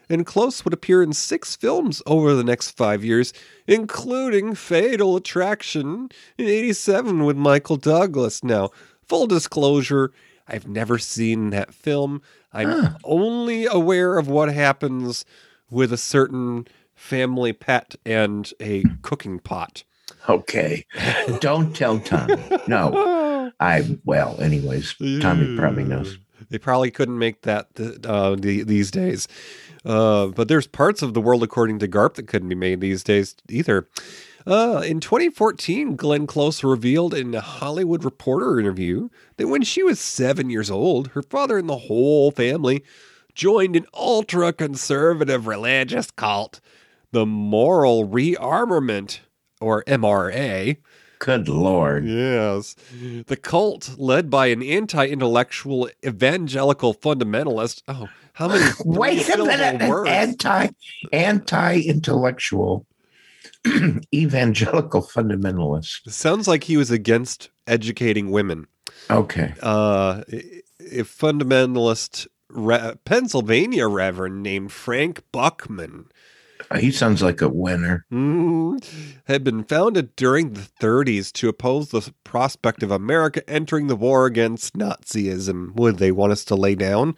[0.10, 3.34] And Close would appear in six films over the next five years,
[3.68, 8.44] including Fatal Attraction in 87 with Michael Douglas.
[8.44, 8.70] Now,
[9.08, 10.12] full disclosure,
[10.50, 12.22] I've never seen that film.
[12.52, 15.24] I'm only aware of what happens
[15.70, 19.84] with a certain family pet and a cooking pot.
[20.28, 20.86] Okay.
[21.40, 22.36] Don't tell Tommy.
[22.68, 23.52] No.
[23.60, 26.18] I well, anyways, Tommy probably knows.
[26.50, 29.28] They probably couldn't make that th- uh, the, these days.
[29.86, 33.04] Uh, but there's parts of the world according to Garp that couldn't be made these
[33.04, 33.88] days either.
[34.50, 40.00] Uh, in 2014, Glenn Close revealed in a Hollywood Reporter interview that when she was
[40.00, 42.84] seven years old, her father and the whole family
[43.36, 46.62] joined an ultra conservative religious cult,
[47.12, 49.20] the Moral Rearmament,
[49.62, 50.78] or MRA.
[51.20, 52.08] Good Lord.
[52.08, 52.76] Yes.
[53.28, 57.84] The cult, led by an anti intellectual evangelical fundamentalist.
[57.88, 60.08] Oh, how many Wait a minute.
[60.08, 60.70] Anti
[61.12, 62.88] anti intellectual
[64.14, 66.10] evangelical fundamentalist.
[66.12, 68.68] Sounds like he was against educating women.
[69.10, 69.54] Okay.
[69.62, 76.06] Uh, a fundamentalist re- Pennsylvania reverend named Frank Buchman
[76.80, 78.06] He sounds like a winner.
[78.12, 78.84] Mm,
[79.26, 84.26] had been founded during the 30s to oppose the prospect of America entering the war
[84.26, 85.76] against Nazism.
[85.76, 87.16] Would they want us to lay down?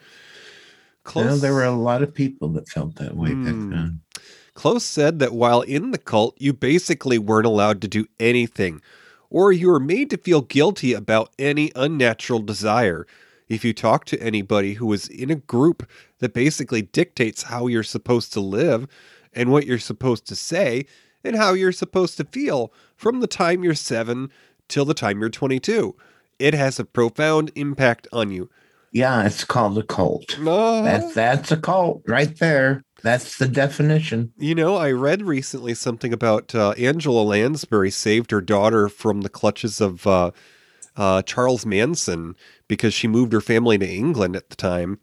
[1.16, 3.70] Well, there were a lot of people that felt that way back Hmm.
[3.72, 4.02] then.
[4.54, 8.82] Close said that while in the cult, you basically weren't allowed to do anything,
[9.30, 13.08] or you were made to feel guilty about any unnatural desire.
[13.48, 15.90] If you talk to anybody who was in a group
[16.20, 18.88] that basically dictates how you're supposed to live
[19.34, 20.86] and what you're supposed to say
[21.24, 24.30] and how you're supposed to feel from the time you're seven
[24.68, 25.96] till the time you're 22,
[26.40, 28.50] it has a profound impact on you.
[28.92, 30.34] Yeah, it's called a cult.
[30.34, 30.44] Uh-huh.
[30.44, 30.84] No.
[30.84, 32.84] That's that's a cult right there.
[33.04, 34.34] That's the definition.
[34.38, 39.30] You know, I read recently something about uh, Angela Lansbury saved her daughter from the
[39.30, 40.32] clutches of uh,
[40.96, 42.36] uh, Charles Manson
[42.68, 45.00] because she moved her family to England at the time.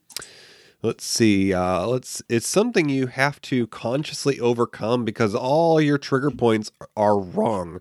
[0.80, 1.52] Let's see.
[1.52, 2.22] Uh, let's.
[2.28, 7.80] It's something you have to consciously overcome because all your trigger points are wrong.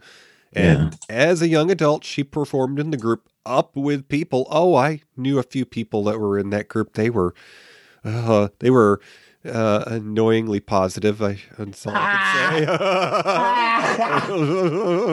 [0.54, 4.48] And as a young adult, she performed in the group Up with People.
[4.50, 6.94] Oh, I knew a few people that were in that group.
[6.94, 7.36] They were,
[8.04, 9.00] uh, they were
[9.48, 11.22] uh, annoyingly positive.
[11.22, 12.68] I, that's all I can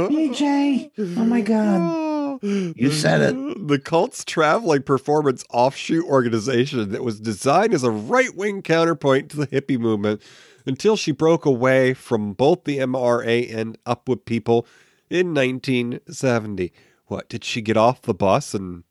[0.09, 0.15] say.
[0.15, 2.01] BJ, oh my God.
[2.43, 3.69] You said it.
[3.69, 9.37] The cult's traveling performance offshoot organization that was designed as a right wing counterpoint to
[9.39, 10.21] the hippie movement
[10.67, 14.67] until she broke away from both the MRA and Up with People
[15.09, 16.73] in 1970.
[17.07, 18.85] What, did she get off the bus and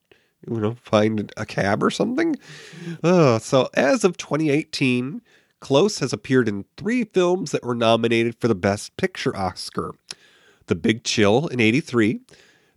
[0.49, 2.35] you know, find a cab or something?
[3.03, 5.21] Oh, so as of 2018,
[5.59, 9.95] Close has appeared in three films that were nominated for the Best Picture Oscar
[10.67, 12.19] The Big Chill in 83,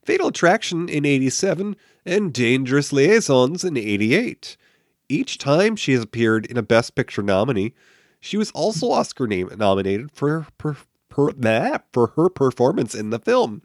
[0.05, 4.57] Fatal Attraction in 87, and Dangerous Liaisons in 88.
[5.09, 7.75] Each time she has appeared in a Best Picture nominee,
[8.21, 10.77] she was also Oscar nominated for, per,
[11.37, 13.63] nah, for her performance in the film.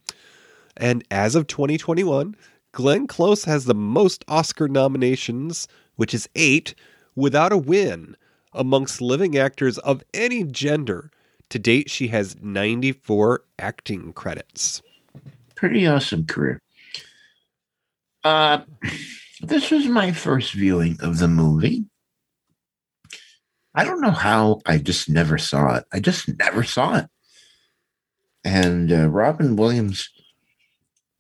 [0.78, 2.36] And as of 2021,
[2.74, 6.74] Glenn Close has the most Oscar nominations, which is eight,
[7.16, 8.16] without a win.
[8.54, 11.10] amongst living actors of any gender.
[11.52, 14.82] To date, she has 94 acting credits.
[15.56, 16.62] Pretty awesome career.
[18.26, 18.60] Uh,
[19.42, 21.86] this was my first viewing of the movie.
[23.74, 25.86] I don't know how I just never saw it.
[25.94, 27.08] I just never saw it.
[28.44, 30.10] And uh, Robin Williams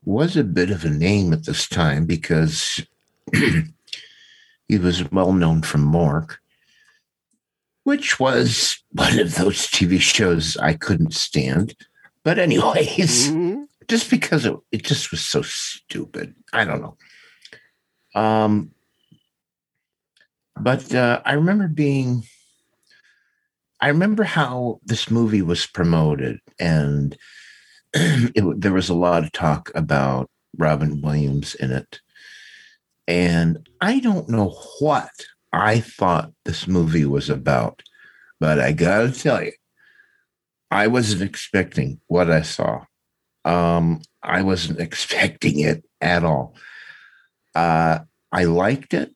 [0.04, 2.82] was a bit of a name at this time because
[4.68, 6.38] he was well known from Mork,
[7.84, 11.76] which was one of those TV shows I couldn't stand.
[12.24, 13.64] But, anyways, Mm-hmm.
[13.88, 16.36] just because it, it just was so stupid.
[16.54, 16.98] I don't know.
[18.20, 18.72] Um,
[20.60, 22.24] but uh, I remember being,
[23.80, 27.18] I remember how this movie was promoted, and
[27.94, 32.00] it, there was a lot of talk about Robin Williams in it.
[33.08, 35.12] And I don't know what
[35.52, 37.82] I thought this movie was about,
[38.40, 39.52] but I gotta tell you,
[40.70, 42.86] I wasn't expecting what I saw.
[43.44, 46.56] Um, I wasn't expecting it at all.
[47.54, 48.00] Uh,
[48.32, 49.14] I liked it.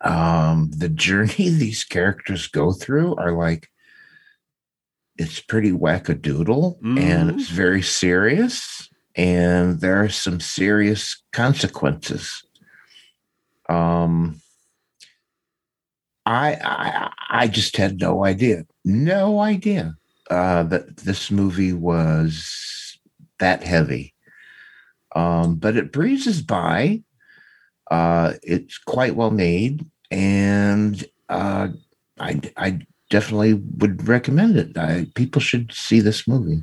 [0.00, 3.68] Um, the journey these characters go through are like,
[5.16, 12.42] it's pretty wackadoodle and it's very serious, and there are some serious consequences.
[13.68, 14.40] Um,
[16.26, 19.96] I, I I just had no idea, no idea
[20.30, 22.98] uh, that this movie was
[23.38, 24.14] that heavy.
[25.14, 27.02] Um, but it breezes by.
[27.90, 31.68] Uh, it's quite well made, and uh,
[32.18, 32.80] I I
[33.10, 34.76] definitely would recommend it.
[34.76, 36.62] I, people should see this movie.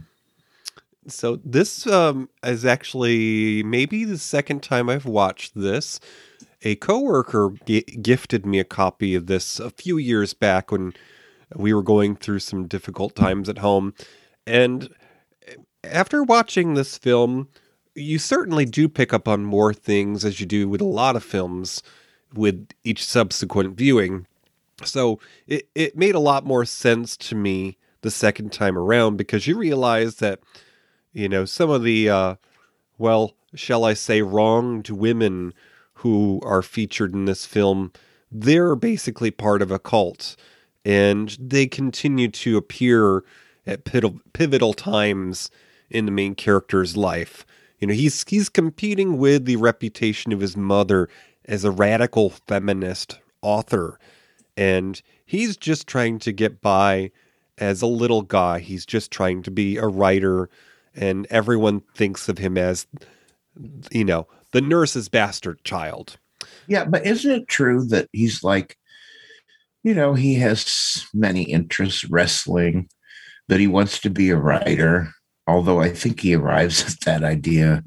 [1.08, 6.00] So this um, is actually maybe the second time I've watched this.
[6.64, 10.94] A coworker g- gifted me a copy of this a few years back when
[11.56, 13.94] we were going through some difficult times at home,
[14.46, 14.90] and
[15.84, 17.48] after watching this film,
[17.96, 21.24] you certainly do pick up on more things as you do with a lot of
[21.24, 21.84] films
[22.34, 24.28] with each subsequent viewing.
[24.86, 29.48] So it, it made a lot more sense to me the second time around because
[29.48, 30.40] you realize that,
[31.14, 32.36] you know, some of the, uh,
[32.98, 35.54] well, shall I say, wronged women
[35.96, 37.92] who are featured in this film,
[38.32, 40.36] they're basically part of a cult.
[40.84, 43.24] And they continue to appear
[43.68, 45.52] at pivotal, pivotal times
[45.92, 47.46] in the main character's life.
[47.80, 51.10] You know, he's he's competing with the reputation of his mother
[51.46, 54.00] as a radical feminist author.
[54.62, 57.10] And he's just trying to get by
[57.58, 58.60] as a little guy.
[58.60, 60.52] He's just trying to be a writer,
[60.94, 62.86] and everyone thinks of him as,
[63.90, 66.20] you know, the nurse's bastard child.
[66.68, 68.78] Yeah, but isn't it true that he's like,
[69.84, 72.88] you know, he has many interests, wrestling,
[73.48, 75.10] that he wants to be a writer.
[75.48, 77.84] Although I think he arrives at that idea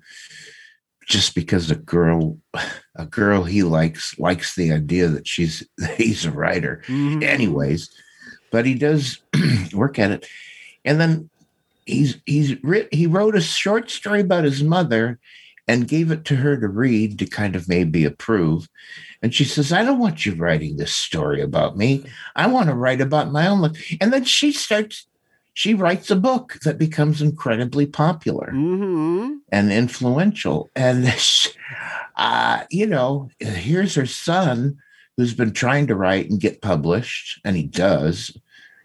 [1.07, 2.39] just because a girl,
[2.97, 6.83] a girl he likes, likes the idea that she's that he's a writer.
[6.87, 7.23] Mm-hmm.
[7.23, 7.91] Anyways,
[8.51, 9.21] but he does
[9.73, 10.27] work at it,
[10.85, 11.31] and then
[11.87, 15.19] he's he's writ, he wrote a short story about his mother
[15.67, 18.69] and gave it to her to read to kind of maybe approve.
[19.23, 22.05] And she says, I don't want you writing this story about me.
[22.37, 23.97] I want to write about my own life.
[24.01, 25.07] And then she starts,
[25.55, 29.37] she writes a book that becomes incredibly popular Mm-hmm.
[29.51, 30.69] and influential.
[30.77, 31.07] And,
[32.17, 34.77] uh, you know, here's her son
[35.17, 38.37] who's been trying to write and get published, and he does,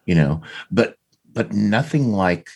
[0.06, 0.42] you know,
[0.72, 0.96] but
[1.32, 2.50] but nothing like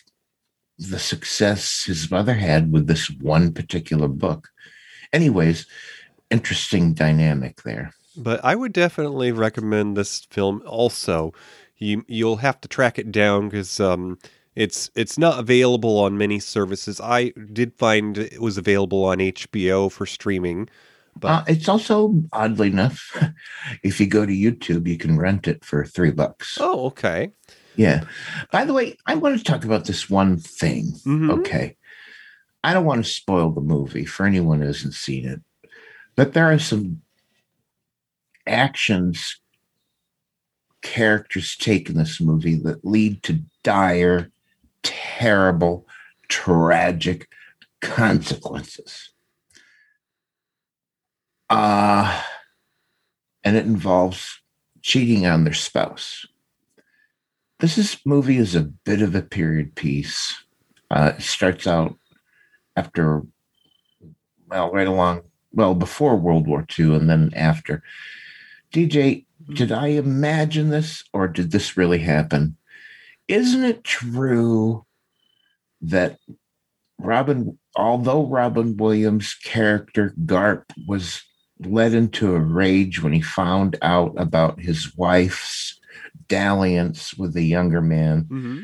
[0.78, 4.48] the success his mother had with this one particular book.
[5.12, 5.66] Anyways,
[6.30, 7.92] interesting dynamic there.
[8.16, 10.62] But I would definitely recommend this film.
[10.66, 11.32] Also,
[11.78, 14.18] you you'll have to track it down because um,
[14.54, 17.00] it's it's not available on many services.
[17.00, 20.68] I did find it was available on HBO for streaming.
[21.16, 23.16] But Uh, it's also oddly enough,
[23.84, 26.58] if you go to YouTube, you can rent it for three bucks.
[26.60, 27.30] oh, okay.
[27.76, 28.04] Yeah.
[28.52, 30.92] By the way, I want to talk about this one thing.
[31.06, 31.30] Mhm.
[31.40, 31.76] Okay.
[32.64, 35.40] I don't want to spoil the movie for anyone who hasn't seen it,
[36.16, 37.02] but there are some
[38.46, 39.40] actions
[40.84, 44.30] characters take in this movie that lead to dire,
[44.84, 45.88] terrible,
[46.28, 47.28] tragic
[47.80, 49.10] consequences.
[51.50, 52.22] Uh,
[53.42, 54.40] and it involves
[54.82, 56.26] cheating on their spouse.
[57.60, 60.44] This is, movie is a bit of a period piece.
[60.90, 61.96] Uh, it starts out
[62.76, 63.22] after,
[64.48, 65.22] well, right along,
[65.52, 67.82] well, before World War II and then after.
[68.72, 72.56] DJ, did I imagine this or did this really happen?
[73.28, 74.84] Isn't it true
[75.82, 76.18] that
[76.98, 81.22] Robin, although Robin Williams' character Garp was
[81.60, 85.78] led into a rage when he found out about his wife's
[86.28, 88.60] dalliance with the younger man, Mm-hmm.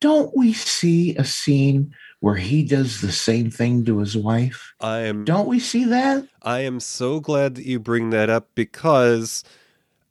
[0.00, 4.72] don't we see a scene where he does the same thing to his wife?
[4.80, 6.26] I am Don't we see that?
[6.42, 9.44] I am so glad that you bring that up because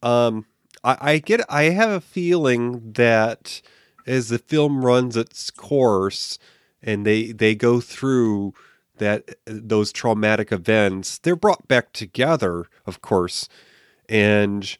[0.07, 0.45] um
[0.83, 3.61] I, I get I have a feeling that
[4.05, 6.37] as the film runs its course
[6.81, 8.53] and they they go through
[8.97, 13.47] that those traumatic events, they're brought back together, of course.
[14.09, 14.77] And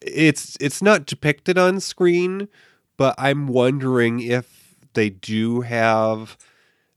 [0.00, 2.48] it's it's not depicted on screen,
[2.96, 6.36] but I'm wondering if they do have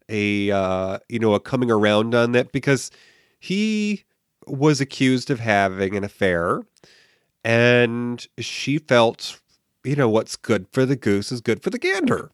[0.10, 2.92] a uh, you know a coming around on that because
[3.40, 4.04] he
[4.48, 6.62] was accused of having an affair
[7.44, 9.40] and she felt
[9.84, 12.32] you know what's good for the goose is good for the gander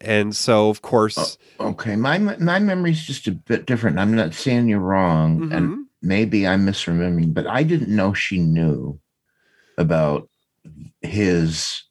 [0.00, 3.98] and so of course Okay, my my memory's just a bit different.
[3.98, 8.98] I'm not saying you're wrong, and maybe I'm misremembering, but I didn't know she knew
[9.78, 10.28] about
[11.02, 11.84] his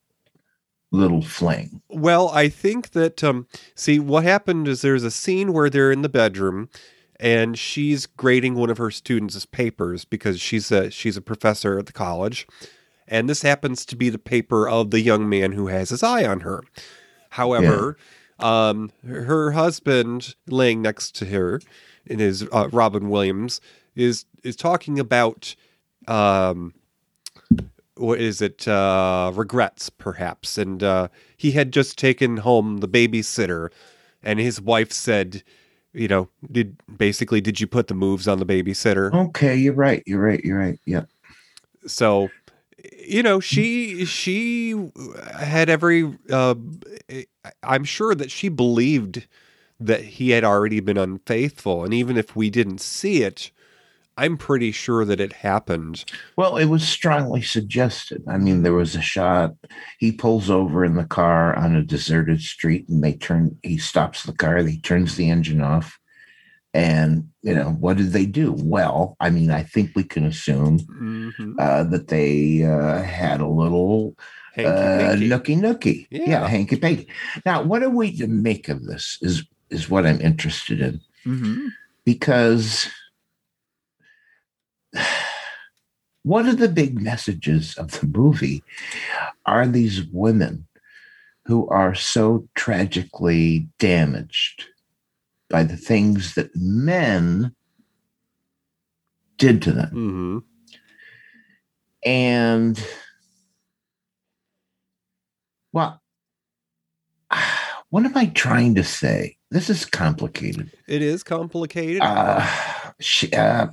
[0.92, 1.82] little fling.
[1.90, 6.02] Well, I think that um see what happened is there's a scene where they're in
[6.02, 6.70] the bedroom
[7.22, 11.86] and she's grading one of her students' papers because she's a she's a professor at
[11.86, 12.48] the college.
[13.08, 16.26] And this happens to be the paper of the young man who has his eye
[16.26, 16.64] on her.
[17.30, 17.96] However,
[18.40, 21.62] um her husband laying next to her
[22.08, 23.62] in his uh, Robin Williams
[23.96, 25.56] is is talking about
[26.08, 26.74] um
[27.98, 31.08] what is it uh regrets perhaps and uh
[31.38, 33.70] he had just taken home the babysitter
[34.24, 35.44] and his wife said
[35.94, 40.04] you know did basically did you put the moves on the babysitter Okay, you're right.
[40.06, 40.42] You're right.
[40.44, 40.80] You're right.
[40.86, 41.08] Yep.
[41.86, 42.30] so
[42.98, 44.90] you know she she
[45.40, 46.56] had every uh
[47.64, 49.28] i'm sure that she believed
[49.80, 53.52] that he had already been unfaithful and even if we didn't see it
[54.24, 56.04] i'm pretty sure that it happened
[56.38, 58.24] Well, it was strongly suggested.
[58.28, 59.52] I mean, there was a shot.
[60.00, 63.58] He pulls over in the car on a deserted street, and they turn.
[63.64, 64.58] He stops the car.
[64.58, 66.00] He turns the engine off,
[66.74, 68.54] and you know what did they do?
[68.58, 71.54] Well, I mean, I think we can assume Mm-hmm.
[71.60, 74.16] uh, that they uh, had a little
[74.58, 76.08] uh, nookie nookie.
[76.10, 76.30] Yeah.
[76.30, 77.08] Yeah, hanky panky.
[77.46, 79.18] Now, what are we to make of this?
[79.22, 81.68] Is is what I'm interested in Mm-hmm.
[82.06, 82.88] because
[86.24, 88.64] one of the big messages of the movie
[89.46, 90.68] are these women
[91.46, 94.66] who are so tragically damaged
[95.50, 97.54] by the things that men
[99.38, 99.90] did to them.
[99.90, 100.38] Mm-hmm.
[102.04, 102.84] And
[105.74, 106.02] well,
[107.90, 109.38] what am I trying to say?
[109.50, 110.72] This is complicated.
[110.88, 112.02] It is complicated.
[112.02, 112.48] Uh,
[113.00, 113.68] she, uh,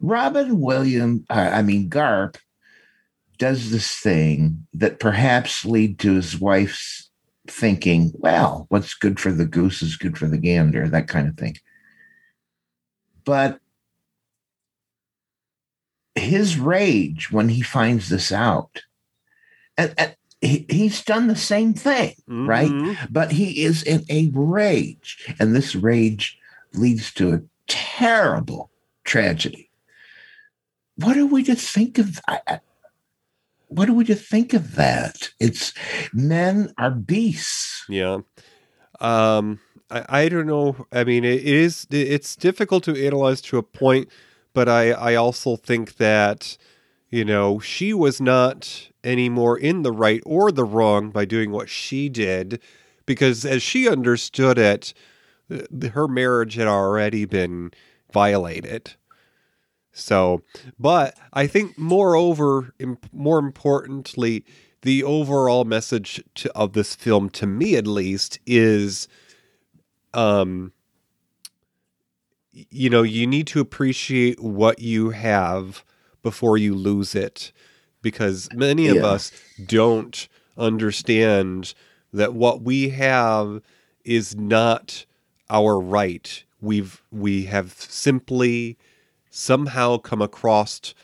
[0.00, 2.36] Robin William, uh, I mean Garp,
[3.38, 7.10] does this thing that perhaps lead to his wife's
[7.48, 11.36] thinking, well, what's good for the goose is good for the gander, that kind of
[11.36, 11.56] thing.
[13.24, 13.58] But
[16.14, 18.82] his rage when he finds this out,
[19.76, 22.14] and, and he, he's done the same thing,
[22.48, 22.70] right?
[23.10, 26.38] But he is in a rage, and this rage
[26.74, 28.70] leads to a terrible
[29.04, 29.65] tragedy.
[30.96, 32.20] What are we to think of?
[32.28, 32.60] I-
[33.68, 35.30] what are we to think of that?
[35.40, 35.72] It's
[36.12, 37.84] men are beasts.
[37.88, 38.18] Yeah.
[39.00, 40.86] Um, I, I don't know.
[40.92, 44.08] I mean, it is it's difficult to analyze to a point,
[44.54, 46.56] but I I also think that
[47.10, 51.50] you know she was not any more in the right or the wrong by doing
[51.50, 52.60] what she did,
[53.04, 54.94] because as she understood it,
[55.92, 57.72] her marriage had already been
[58.12, 58.94] violated.
[59.98, 60.42] So,
[60.78, 64.44] but I think moreover, im- more importantly,
[64.82, 69.08] the overall message to, of this film, to me at least, is,
[70.12, 70.72] um,
[72.52, 75.82] you know, you need to appreciate what you have
[76.22, 77.50] before you lose it,
[78.02, 79.06] because many of Yeah.
[79.06, 79.32] us
[79.64, 80.28] don't
[80.58, 81.72] understand
[82.12, 83.62] that what we have
[84.04, 85.06] is not
[85.48, 86.44] our right.
[86.60, 88.76] We've we have simply
[89.36, 90.94] somehow come across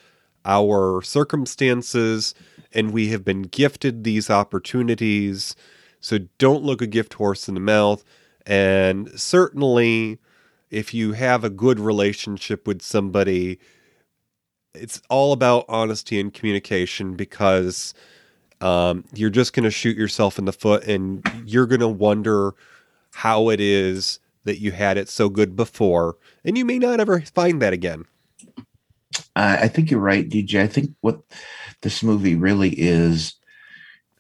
[0.45, 2.35] our circumstances
[2.73, 5.55] and we have been gifted these opportunities.
[6.01, 8.03] So don't look a gift horse in the mouth.
[8.47, 10.19] And certainly,
[10.71, 13.59] if you have a good relationship with somebody,
[14.75, 17.93] it's all about honesty and communication because
[18.63, 22.55] um, you're just going to shoot yourself in the foot and you're going to wonder
[23.13, 27.21] how it is that you had it so good before and you may not ever
[27.21, 28.07] find that again
[29.37, 30.61] Uh, I think you're right, DJ.
[30.61, 31.21] I think what
[31.83, 33.35] this movie really is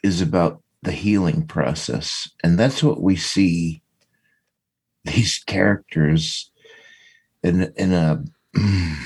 [0.03, 3.83] is about the healing process, and that's what we see
[5.05, 6.51] these characters
[7.43, 8.25] in in a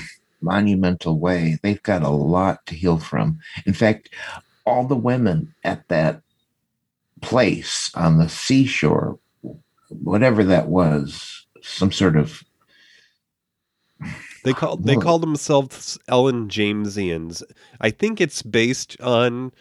[0.41, 1.59] monumental way.
[1.61, 3.39] They've got a lot to heal from.
[3.65, 4.09] In fact,
[4.65, 6.21] all the women at that
[7.21, 9.17] place on the seashore,
[9.89, 12.43] whatever that was, some sort of
[14.47, 17.43] They call they call themselves Ellen Jamesians.
[17.81, 19.51] I think it's based on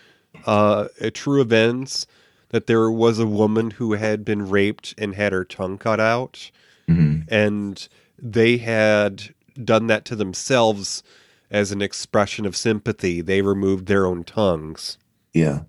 [0.47, 2.07] uh, a true events
[2.51, 6.53] that there was a woman who had been raped and had her tongue cut out,
[6.89, 7.25] Mhm.
[7.27, 9.35] and they had
[9.65, 11.03] done that to themselves
[11.51, 13.21] as an expression of sympathy.
[13.21, 14.99] They removed their own tongues.
[15.35, 15.63] Yeah.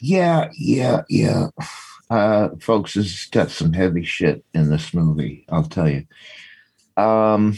[0.00, 1.46] Yeah, yeah, yeah.
[2.10, 6.04] Uh folks, this has got some heavy shit in this movie, I'll tell you.
[6.98, 7.56] Um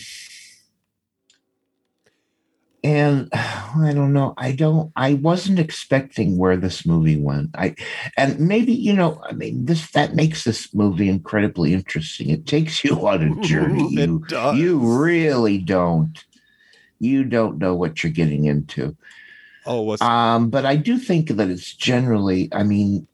[2.86, 4.34] and I don't know.
[4.36, 7.50] I don't I wasn't expecting where this movie went.
[7.54, 7.74] I
[8.16, 12.30] and maybe, you know, I mean this that makes this movie incredibly interesting.
[12.30, 13.84] It takes you on a journey.
[13.96, 14.56] It You does.
[14.56, 16.16] you really don't
[16.98, 18.96] you don't know what you're getting into.
[19.66, 23.08] Oh, was Um, but I do think that it's generally, I mean,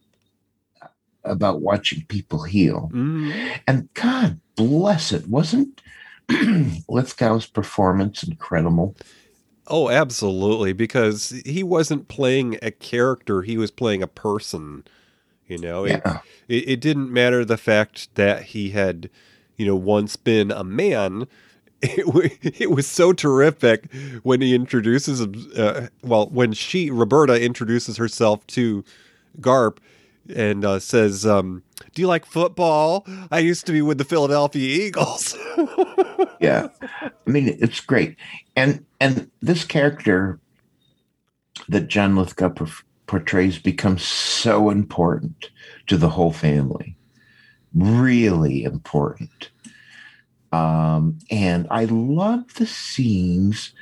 [1.25, 2.91] about watching people heal.
[2.93, 3.33] Mm,
[3.67, 5.81] And God bless it, wasn't
[6.89, 8.95] Lithgow's performance incredible?
[9.67, 14.85] Oh, absolutely, because he wasn't playing a character; he was playing a person.
[15.47, 16.21] You know, it, Yeah.
[16.49, 19.11] it, it didn't matter the fact that he had,
[19.57, 21.27] you know, once been a man.
[21.85, 23.93] It, it was so terrific
[24.23, 25.35] when he introduces him.
[25.57, 28.85] Uh, well, when she Roberta introduces herself to
[29.41, 29.79] Garp
[30.33, 33.05] and uh, says, um, "Do you like football?
[33.33, 35.37] I used to be with the Philadelphia Eagles."
[36.41, 36.69] Yeah.
[37.01, 38.17] I mean, it's great.
[38.55, 40.39] And and this character
[41.69, 42.69] that John Lithgow por-
[43.07, 45.51] portrays becomes so important
[45.87, 46.97] to the whole family.
[47.75, 49.51] Really important.
[50.53, 53.73] Um, and I love the scenes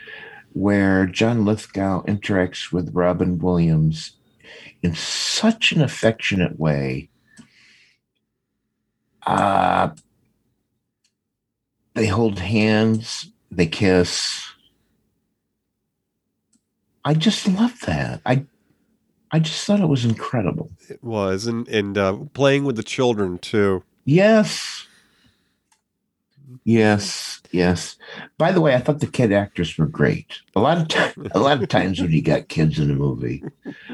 [0.52, 4.12] where John Lithgow interacts with Robin Williams
[4.82, 7.08] in such an affectionate way.
[9.26, 9.90] Uh,
[11.94, 14.49] they hold hands, they kiss.
[17.04, 18.20] I just love that.
[18.26, 18.44] I
[19.32, 20.70] I just thought it was incredible.
[20.88, 23.84] It was, and and uh, playing with the children too.
[24.04, 24.86] Yes.
[26.64, 27.96] Yes, yes.
[28.36, 30.40] By the way, I thought the kid actors were great.
[30.56, 33.44] A lot of time, a lot of times when you got kids in a movie,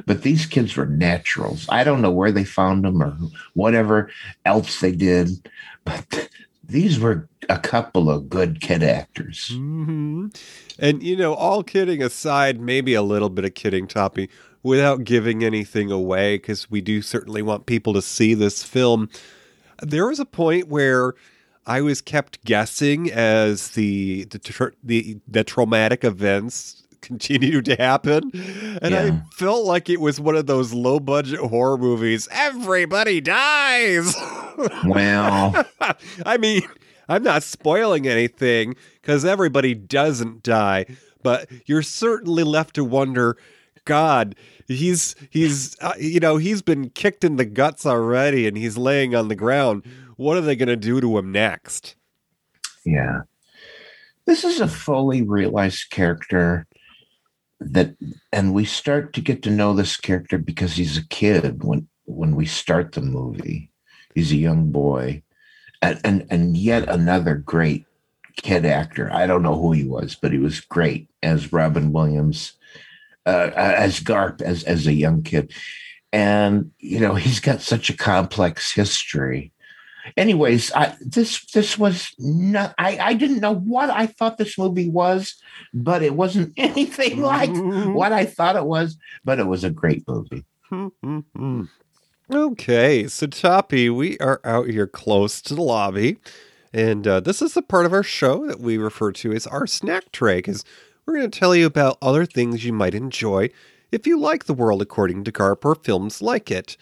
[0.07, 1.67] but these kids were naturals.
[1.69, 3.17] I don't know where they found them or
[3.55, 4.11] whatever
[4.47, 5.49] else they did,
[5.85, 6.31] but
[6.69, 9.49] these were a couple of good kid actors.
[9.49, 10.29] hmm
[10.79, 14.29] And you know, all kidding aside, maybe a little bit of kidding, Toppy,
[14.63, 19.09] without giving anything away, because we do certainly want people to see this film.
[19.83, 21.15] There was a point where
[21.67, 28.31] I was kept guessing as the the the, the traumatic events continued to happen,
[28.83, 29.03] and Yeah.
[29.03, 32.29] I felt like it was one of those low budget horror movies.
[32.31, 34.15] Everybody dies.
[34.87, 35.67] Well,
[36.25, 36.63] I mean,
[37.11, 40.87] I'm not spoiling anything because everybody doesn't die,
[41.23, 43.37] but you're certainly left to wonder.
[43.85, 44.35] God,
[44.67, 49.15] he's he's uh, you know he's been kicked in the guts already, and he's laying
[49.15, 49.83] on the ground.
[50.17, 51.95] What are they going to do to him next?
[52.87, 53.21] Yeah.
[54.25, 56.67] This is a fully realized character
[57.61, 57.97] that
[58.33, 62.37] and we start to get to know this character because he's a kid when when
[62.37, 63.71] we start the movie.
[64.15, 65.23] He's a young boy.
[65.83, 67.85] And and, and yet another great
[68.37, 69.11] kid actor.
[69.13, 72.53] I don't know who he was, but he was great as Robin Williams,
[73.25, 75.53] uh, as Garp as as a young kid.
[76.13, 79.53] And you know, he's got such a complex history
[80.17, 84.89] anyways I, this this was not I, I didn't know what i thought this movie
[84.89, 85.35] was
[85.73, 87.51] but it wasn't anything like
[87.95, 90.45] what i thought it was but it was a great movie
[92.29, 96.17] Okay, so Toppy, we are out here close to the lobby,
[96.73, 99.65] and uh, this is the part of our show that we refer to as our
[99.65, 100.65] snack tray, because
[101.05, 103.49] we're going to tell you about other things you might enjoy
[103.93, 106.77] if you like the world according to Garp or films like it.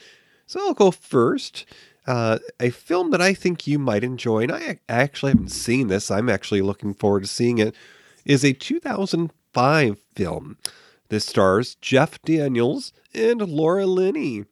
[0.46, 1.66] So I'll go first.
[2.06, 6.10] Uh, a film that I think you might enjoy, and I actually haven't seen this.
[6.10, 7.74] I'm actually looking forward to seeing it.
[8.24, 10.58] Is a 2005 film.
[11.08, 14.44] This stars Jeff Daniels and Laura Linney.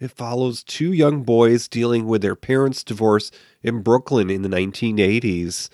[0.00, 3.30] It follows two young boys dealing with their parents' divorce
[3.62, 5.68] in Brooklyn in the 1980s.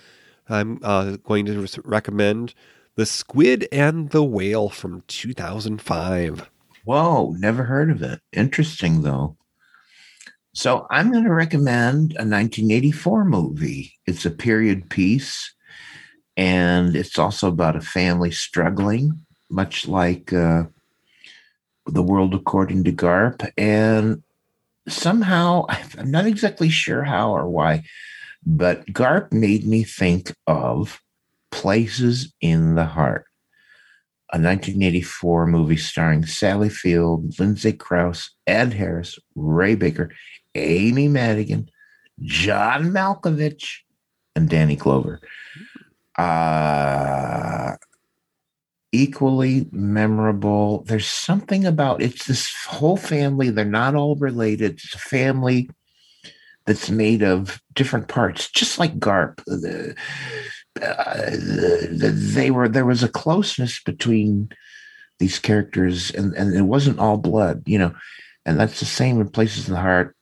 [0.47, 2.53] I'm uh, going to recommend
[2.93, 6.49] The Squid and the Whale from 2005.
[6.85, 8.21] Whoa, never heard of it.
[8.31, 9.35] Interesting, though.
[10.59, 13.93] So I'm going to recommend a 1984 movie.
[14.05, 15.53] It's a period piece,
[16.35, 20.63] and it's also about a family struggling, much like uh,
[21.85, 23.49] The World According to Garp.
[23.57, 24.21] And
[24.89, 25.65] somehow,
[25.97, 27.85] I'm not exactly sure how or why,
[28.45, 31.01] but Garp made me think of
[31.51, 33.29] Places in the Heart
[34.31, 40.11] a 1984 movie starring Sally Field, Lindsay Crouse, Ed Harris, Ray Baker,
[40.55, 41.69] Amy Madigan,
[42.21, 43.79] John Malkovich,
[44.35, 45.19] and Danny Glover.
[46.17, 47.75] Uh,
[48.91, 50.83] equally memorable.
[50.83, 53.49] There's something about it's this whole family.
[53.49, 54.73] They're not all related.
[54.73, 55.69] It's a family
[56.65, 59.43] that's made of different parts, just like Garp.
[59.45, 59.95] The,
[60.81, 64.49] uh, the, they were there was a closeness between
[65.19, 67.93] these characters, and and it wasn't all blood, you know.
[68.45, 70.15] And that's the same in Places in the Heart.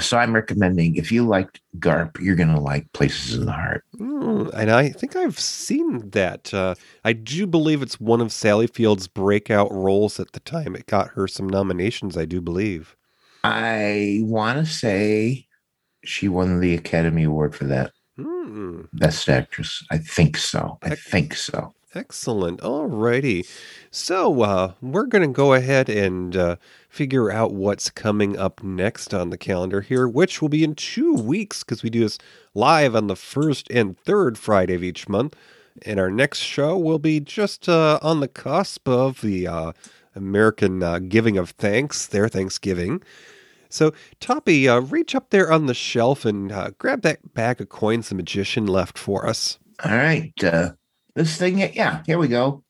[0.00, 3.84] So I'm recommending if you liked Garp, you're going to like Places in the Heart.
[3.96, 6.52] Mm, and I think I've seen that.
[6.52, 6.74] Uh,
[7.04, 10.76] I do believe it's one of Sally Field's breakout roles at the time.
[10.76, 12.96] It got her some nominations, I do believe.
[13.44, 15.46] I want to say
[16.04, 17.92] she won the Academy Award for that.
[18.16, 18.82] Hmm.
[18.92, 19.84] Best actress.
[19.90, 20.78] I think so.
[20.82, 21.74] I think so.
[21.96, 22.60] Excellent.
[22.60, 23.46] All righty.
[23.90, 26.56] So uh, we're going to go ahead and uh,
[26.90, 31.14] figure out what's coming up next on the calendar here, which will be in two
[31.14, 32.18] weeks because we do this
[32.52, 35.36] live on the first and third Friday of each month.
[35.86, 39.72] And our next show will be just uh, on the cusp of the uh,
[40.14, 43.02] American uh, giving of thanks, their Thanksgiving.
[43.70, 48.10] So, Toppy, uh, reach up there on the shelf and grab that bag of coins
[48.10, 49.58] the magician left for us.
[49.82, 50.34] All right.
[51.16, 52.62] This thing, yeah, here we go.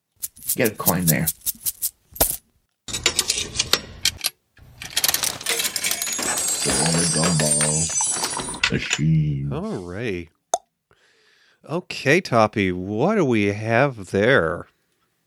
[0.55, 1.27] Get a coin there.
[7.11, 9.51] Gumball machine.
[9.51, 10.29] All right.
[11.69, 14.67] Okay, Toppy, what do we have there?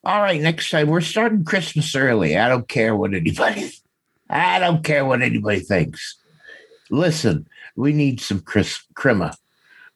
[0.02, 2.38] All right, next time we're starting Christmas early.
[2.38, 3.70] I don't care what anybody
[4.30, 6.16] I don't care what anybody thinks.
[6.88, 7.46] Listen,
[7.76, 9.36] we need some Chris crema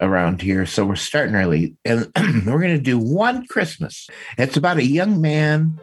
[0.05, 2.11] around here, so we're starting early, and
[2.47, 4.09] we're going to do one Christmas.
[4.39, 5.81] It's about a young man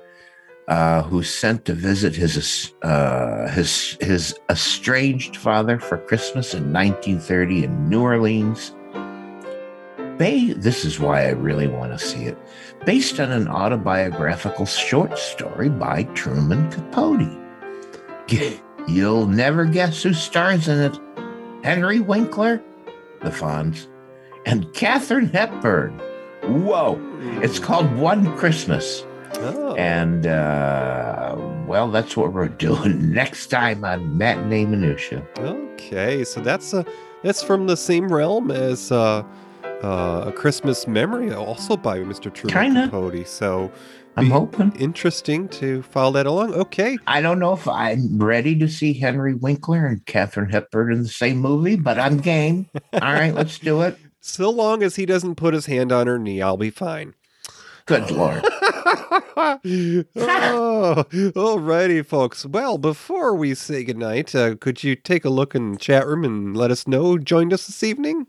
[0.67, 7.65] uh, who's sent to visit his uh, his his estranged father for Christmas in 1930
[7.65, 8.74] in New Orleans.
[10.17, 12.38] They, this is why I really want to see it.
[12.86, 17.28] Based on an autobiographical short story by Truman Capote.
[18.88, 20.99] You'll never guess who stars in it.
[21.63, 22.61] Henry Winkler,
[23.22, 23.88] the Fonz,
[24.46, 26.00] and Katharine Hepburn.
[26.44, 27.00] Whoa!
[27.42, 29.06] It's called One Christmas.
[29.36, 29.76] Oh.
[29.76, 31.36] And, uh,
[31.66, 35.26] well, that's what we're doing next time on Matinee Minutia.
[35.39, 36.84] Okay, so that's uh,
[37.24, 39.24] that's from the same realm as uh,
[39.84, 42.34] uh, a Christmas Memory, also by Mr.
[42.34, 42.86] Truman Kinda.
[42.88, 43.28] Capote.
[43.28, 43.72] So
[44.18, 44.74] I'm hoping.
[44.78, 46.54] interesting to follow that along.
[46.54, 51.04] Okay, I don't know if I'm ready to see Henry Winkler and Katharine Hepburn in
[51.04, 52.70] the same movie, but I'm game.
[52.94, 53.98] All right, let's do it.
[54.22, 57.15] So long as he doesn't put his hand on her knee, I'll be fine.
[57.88, 58.43] Good Lord.
[59.36, 59.65] oh,
[61.36, 62.45] alrighty, folks.
[62.45, 66.24] Well, before we say goodnight, uh, could you take a look in the chat room
[66.24, 68.28] and let us know who joined us this evening?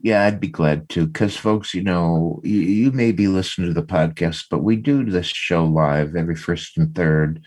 [0.00, 1.06] Yeah, I'd be glad to.
[1.06, 5.04] Because, folks, you know, you, you may be listening to the podcast, but we do
[5.04, 7.42] this show live every first and third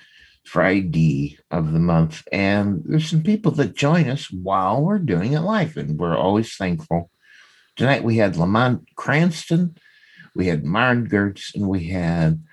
[0.46, 2.28] Friday of the month.
[2.32, 6.56] And there's some people that join us while we're doing it live, and we're always
[6.56, 7.12] thankful.
[7.78, 9.78] Tonight we had Lamont Cranston,
[10.36, 12.44] we had Marn Gertz, and we had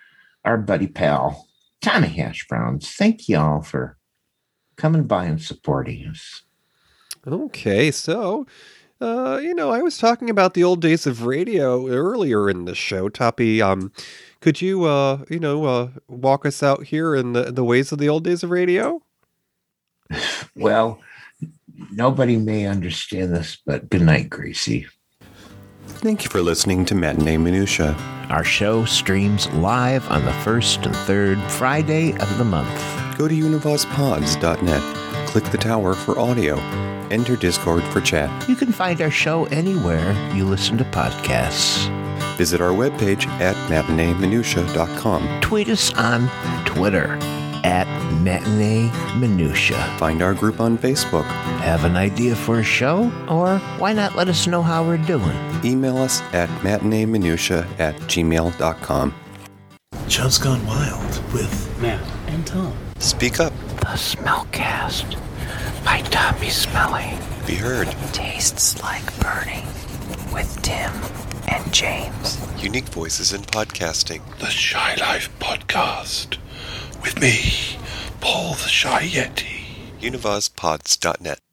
[0.45, 1.49] our buddy pal,
[1.81, 2.91] Tommy Hash Browns.
[2.91, 3.97] Thank y'all for
[4.77, 6.43] coming by and supporting us.
[7.27, 8.47] Okay, so
[9.01, 12.75] uh, you know, I was talking about the old days of radio earlier in the
[12.75, 13.09] show.
[13.09, 13.93] Toppy, um,
[14.41, 17.99] could you, uh, you know, uh, walk us out here in the the ways of
[17.99, 19.03] the old days of radio?
[20.57, 21.01] Well,
[21.91, 24.87] nobody may understand this, but good night, Gracie.
[26.05, 27.97] Thank you for listening to Matinee Minutia.
[28.29, 33.17] Our show streams live on the first and third Friday of the month.
[33.17, 36.59] Go to univospods.net, click the tower for audio,
[37.11, 38.47] enter Discord for chat.
[38.47, 41.89] You can find our show anywhere you listen to podcasts.
[42.37, 45.41] Visit our webpage at matineeminutia.com.
[45.41, 46.29] Tweet us on
[46.67, 47.19] Twitter
[47.65, 47.87] at
[48.23, 49.83] Matinee Minutia.
[49.99, 51.25] Find our group on Facebook.
[51.61, 53.11] Have an idea for a show?
[53.29, 55.37] Or why not let us know how we're doing?
[55.65, 59.15] Email us at matineeminutia at gmail.com.
[60.09, 62.77] Chubb's Gone Wild with Matt and Tom.
[62.99, 63.53] Speak up.
[63.81, 65.17] The Smellcast
[65.85, 67.19] by Tommy Smelly.
[67.47, 67.89] Be heard.
[68.13, 69.65] Tastes like burning
[70.33, 70.93] with Tim
[71.49, 72.39] and James.
[72.63, 74.21] Unique voices in podcasting.
[74.39, 76.39] The Shy Life Podcast
[77.05, 77.77] with me,
[78.21, 80.01] Paul the Shy Yeti.
[80.01, 81.44] univazpods.net.